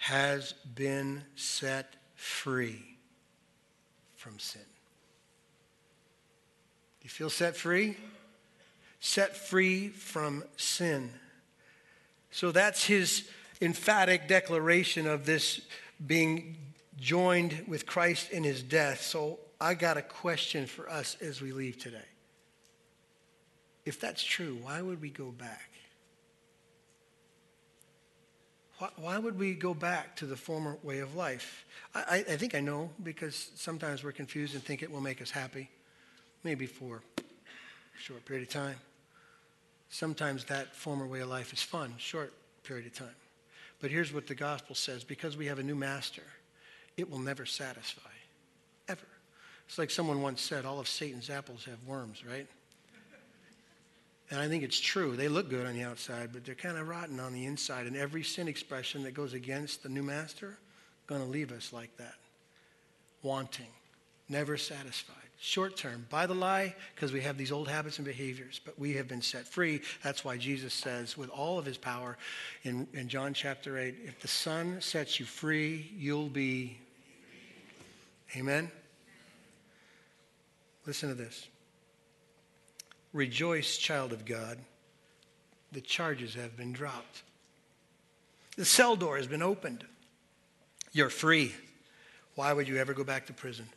has 0.01 0.53
been 0.73 1.23
set 1.35 1.95
free 2.15 2.97
from 4.15 4.39
sin. 4.39 4.63
You 7.03 7.09
feel 7.11 7.29
set 7.29 7.55
free? 7.55 7.95
Set 8.99 9.37
free 9.37 9.89
from 9.89 10.43
sin. 10.57 11.11
So 12.31 12.51
that's 12.51 12.83
his 12.83 13.29
emphatic 13.61 14.27
declaration 14.27 15.05
of 15.05 15.27
this 15.27 15.61
being 16.07 16.57
joined 16.99 17.65
with 17.67 17.85
Christ 17.85 18.31
in 18.31 18.43
his 18.43 18.63
death. 18.63 19.03
So 19.03 19.37
I 19.59 19.75
got 19.75 19.97
a 19.97 20.01
question 20.01 20.65
for 20.65 20.89
us 20.89 21.15
as 21.21 21.41
we 21.41 21.51
leave 21.51 21.77
today. 21.77 21.99
If 23.85 23.99
that's 23.99 24.23
true, 24.23 24.57
why 24.63 24.81
would 24.81 24.99
we 24.99 25.11
go 25.11 25.29
back? 25.29 25.69
Why, 28.97 29.19
would 29.19 29.37
we 29.37 29.53
go 29.53 29.73
back 29.73 30.15
to 30.17 30.25
the 30.25 30.35
former 30.35 30.77
way 30.81 30.99
of 30.99 31.15
life? 31.15 31.65
I, 31.93 32.25
I 32.27 32.35
think 32.35 32.55
I 32.55 32.61
know 32.61 32.89
because 33.03 33.51
sometimes 33.55 34.03
we're 34.03 34.11
confused 34.11 34.55
and 34.55 34.63
think 34.63 34.81
it 34.81 34.91
will 34.91 35.01
make 35.01 35.21
us 35.21 35.29
happy, 35.29 35.69
maybe 36.43 36.65
for 36.65 37.01
a 37.17 37.21
short 38.01 38.25
period 38.25 38.47
of 38.47 38.53
time. 38.53 38.75
Sometimes 39.89 40.45
that 40.45 40.75
former 40.75 41.05
way 41.05 41.19
of 41.19 41.29
life 41.29 41.53
is 41.53 41.61
fun, 41.61 41.93
short 41.97 42.33
period 42.63 42.87
of 42.87 42.93
time. 42.93 43.15
But 43.81 43.91
here's 43.91 44.13
what 44.13 44.25
the 44.27 44.35
gospel 44.35 44.75
says 44.75 45.03
because 45.03 45.37
we 45.37 45.45
have 45.47 45.59
a 45.59 45.63
new 45.63 45.75
master, 45.75 46.23
it 46.97 47.09
will 47.09 47.19
never 47.19 47.45
satisfy, 47.45 48.09
ever. 48.87 49.07
It's 49.67 49.77
like 49.77 49.91
someone 49.91 50.21
once 50.21 50.41
said 50.41 50.65
all 50.65 50.79
of 50.79 50.87
Satan's 50.87 51.29
apples 51.29 51.65
have 51.65 51.83
worms, 51.85 52.23
right? 52.25 52.47
And 54.31 54.39
I 54.39 54.47
think 54.47 54.63
it's 54.63 54.79
true. 54.79 55.17
They 55.17 55.27
look 55.27 55.49
good 55.49 55.67
on 55.67 55.73
the 55.73 55.83
outside, 55.83 56.29
but 56.31 56.45
they're 56.45 56.55
kind 56.55 56.77
of 56.77 56.87
rotten 56.87 57.19
on 57.19 57.33
the 57.33 57.45
inside. 57.45 57.85
And 57.85 57.97
every 57.97 58.23
sin 58.23 58.47
expression 58.47 59.03
that 59.03 59.13
goes 59.13 59.33
against 59.33 59.83
the 59.83 59.89
new 59.89 60.03
master, 60.03 60.57
going 61.05 61.21
to 61.21 61.27
leave 61.27 61.51
us 61.51 61.73
like 61.73 61.95
that. 61.97 62.15
Wanting, 63.23 63.67
never 64.29 64.55
satisfied. 64.55 65.17
Short 65.37 65.75
term, 65.75 66.05
buy 66.09 66.27
the 66.27 66.35
lie, 66.35 66.75
because 66.95 67.11
we 67.11 67.19
have 67.21 67.37
these 67.37 67.51
old 67.51 67.67
habits 67.67 67.97
and 67.97 68.05
behaviors, 68.05 68.61
but 68.63 68.79
we 68.79 68.93
have 68.93 69.07
been 69.07 69.21
set 69.21 69.47
free. 69.47 69.81
That's 70.03 70.23
why 70.23 70.37
Jesus 70.37 70.73
says, 70.73 71.17
with 71.17 71.29
all 71.29 71.59
of 71.59 71.65
his 71.65 71.77
power 71.77 72.17
in, 72.63 72.87
in 72.93 73.09
John 73.09 73.33
chapter 73.33 73.77
8, 73.77 73.95
if 74.05 74.19
the 74.21 74.27
Son 74.27 74.79
sets 74.79 75.19
you 75.19 75.25
free, 75.25 75.91
you'll 75.97 76.29
be. 76.29 76.77
Amen? 78.37 78.71
Listen 80.85 81.09
to 81.09 81.15
this. 81.15 81.47
Rejoice, 83.13 83.77
child 83.77 84.13
of 84.13 84.25
God. 84.25 84.57
The 85.71 85.81
charges 85.81 86.35
have 86.35 86.57
been 86.57 86.73
dropped. 86.73 87.23
The 88.57 88.65
cell 88.65 88.95
door 88.95 89.17
has 89.17 89.27
been 89.27 89.41
opened. 89.41 89.85
You're 90.91 91.09
free. 91.09 91.53
Why 92.35 92.53
would 92.53 92.67
you 92.67 92.77
ever 92.77 92.93
go 92.93 93.03
back 93.03 93.27
to 93.27 93.33
prison? 93.33 93.67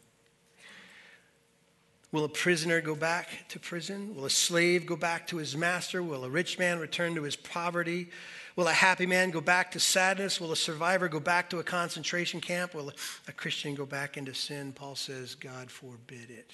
Will 2.12 2.24
a 2.24 2.28
prisoner 2.28 2.80
go 2.80 2.94
back 2.94 3.28
to 3.48 3.58
prison? 3.58 4.14
Will 4.14 4.24
a 4.24 4.30
slave 4.30 4.86
go 4.86 4.94
back 4.94 5.26
to 5.28 5.38
his 5.38 5.56
master? 5.56 6.00
Will 6.00 6.24
a 6.24 6.30
rich 6.30 6.60
man 6.60 6.78
return 6.78 7.16
to 7.16 7.22
his 7.24 7.34
poverty? 7.34 8.08
Will 8.54 8.68
a 8.68 8.72
happy 8.72 9.04
man 9.04 9.30
go 9.30 9.40
back 9.40 9.72
to 9.72 9.80
sadness? 9.80 10.40
Will 10.40 10.52
a 10.52 10.56
survivor 10.56 11.08
go 11.08 11.18
back 11.18 11.50
to 11.50 11.58
a 11.58 11.64
concentration 11.64 12.40
camp? 12.40 12.72
Will 12.72 12.92
a 13.26 13.32
Christian 13.32 13.74
go 13.74 13.84
back 13.84 14.16
into 14.16 14.32
sin? 14.32 14.72
Paul 14.72 14.94
says, 14.94 15.34
God 15.34 15.72
forbid 15.72 16.30
it. 16.30 16.52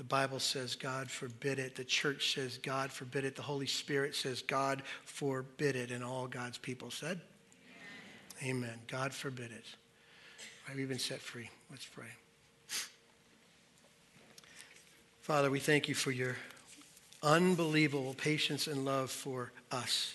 The 0.00 0.04
Bible 0.04 0.38
says, 0.38 0.76
God 0.76 1.10
forbid 1.10 1.58
it. 1.58 1.76
The 1.76 1.84
church 1.84 2.32
says, 2.32 2.56
God 2.56 2.90
forbid 2.90 3.26
it. 3.26 3.36
The 3.36 3.42
Holy 3.42 3.66
Spirit 3.66 4.16
says, 4.16 4.40
God 4.40 4.82
forbid 5.04 5.76
it. 5.76 5.90
And 5.90 6.02
all 6.02 6.26
God's 6.26 6.56
people 6.56 6.90
said, 6.90 7.20
Amen. 8.42 8.56
Amen. 8.56 8.78
God 8.88 9.12
forbid 9.12 9.52
it. 9.52 9.66
Right, 10.66 10.74
we've 10.74 10.88
been 10.88 10.98
set 10.98 11.20
free. 11.20 11.50
Let's 11.70 11.84
pray. 11.84 12.06
Father, 15.20 15.50
we 15.50 15.60
thank 15.60 15.86
you 15.86 15.94
for 15.94 16.12
your 16.12 16.36
unbelievable 17.22 18.14
patience 18.14 18.68
and 18.68 18.86
love 18.86 19.10
for 19.10 19.52
us. 19.70 20.14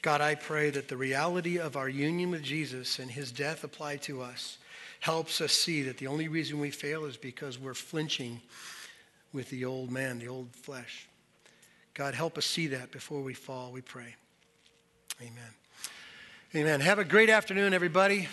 God, 0.00 0.20
I 0.20 0.36
pray 0.36 0.70
that 0.70 0.86
the 0.86 0.96
reality 0.96 1.58
of 1.58 1.76
our 1.76 1.88
union 1.88 2.30
with 2.30 2.44
Jesus 2.44 3.00
and 3.00 3.10
his 3.10 3.32
death 3.32 3.64
applied 3.64 4.00
to 4.02 4.22
us 4.22 4.58
helps 5.00 5.40
us 5.40 5.52
see 5.52 5.82
that 5.82 5.98
the 5.98 6.06
only 6.06 6.28
reason 6.28 6.60
we 6.60 6.70
fail 6.70 7.04
is 7.04 7.16
because 7.16 7.58
we're 7.58 7.74
flinching 7.74 8.40
with 9.34 9.50
the 9.50 9.66
old 9.66 9.90
man, 9.90 10.18
the 10.18 10.28
old 10.28 10.48
flesh. 10.54 11.08
God, 11.92 12.14
help 12.14 12.38
us 12.38 12.46
see 12.46 12.68
that 12.68 12.90
before 12.90 13.20
we 13.20 13.34
fall, 13.34 13.70
we 13.72 13.82
pray. 13.82 14.14
Amen. 15.20 15.50
Amen. 16.54 16.80
Have 16.80 16.98
a 16.98 17.04
great 17.04 17.28
afternoon, 17.28 17.74
everybody. 17.74 18.28